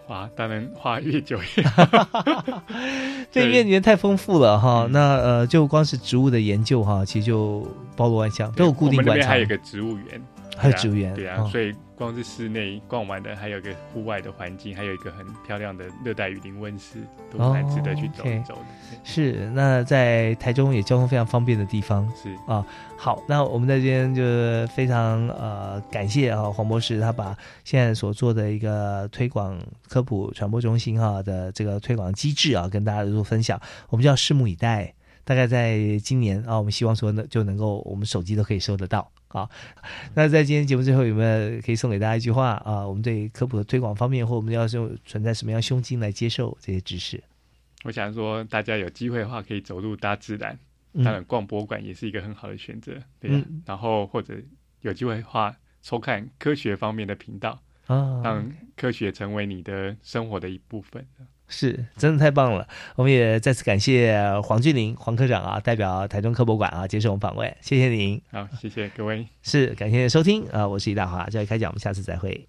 [0.07, 1.63] 花当然花越久越，
[3.31, 4.87] 这里面太丰富了哈。
[4.89, 9.29] 那呃，就光是植物的研究哈，其实就包罗万象，都有固定馆场。
[9.29, 10.19] 还有一个植物园，
[10.57, 11.71] 还有植物园，对啊，所以。
[11.99, 18.97] 光是室内逛完的，还有个户外的环境，还有一个很漂亮的热带雨林温室，都蛮值得去走一走的。
[19.03, 22.09] 是，那在台中也交通非常方便的地方。
[22.15, 22.65] 是啊，
[22.97, 24.23] 好，那我们在这边就
[24.73, 34.93] 非常呃感谢啊黄博士，他把现在所做的一个推广科普传播中心哈的这个推广机制啊，跟大家做分享，我们就要拭目以待。
[35.25, 39.11] 大概在今年啊，我们希望说呢就能够我们手机都可以收得到。
[39.31, 39.47] 好，
[40.15, 42.85] 那在今天节目最后有没有可以送给大家一句话啊？
[42.87, 47.23] 我们对科普的推广方面，或我们要用存在什么样胸襟来接受这些知识？
[47.83, 50.57] 我想说，大家有机会的话，可以走入大自然，
[51.03, 53.45] 当然逛博物馆也是一个很好的选择，对呀。
[53.65, 54.33] 然后或者
[54.81, 61.05] 有机会的话，收看科学方面的频道啊，让科学成为你的生活的一部分。
[61.49, 62.67] 是，真的太棒了！
[62.95, 68.21] 我们也再次感谢黄俊林黄科长啊，代表台中科博馆啊接受我们访问，谢谢您。
[68.31, 69.27] 好，谢谢各位。
[69.41, 72.47] 是，感谢收听啊，我是李大华，教育开讲，我们下次再会。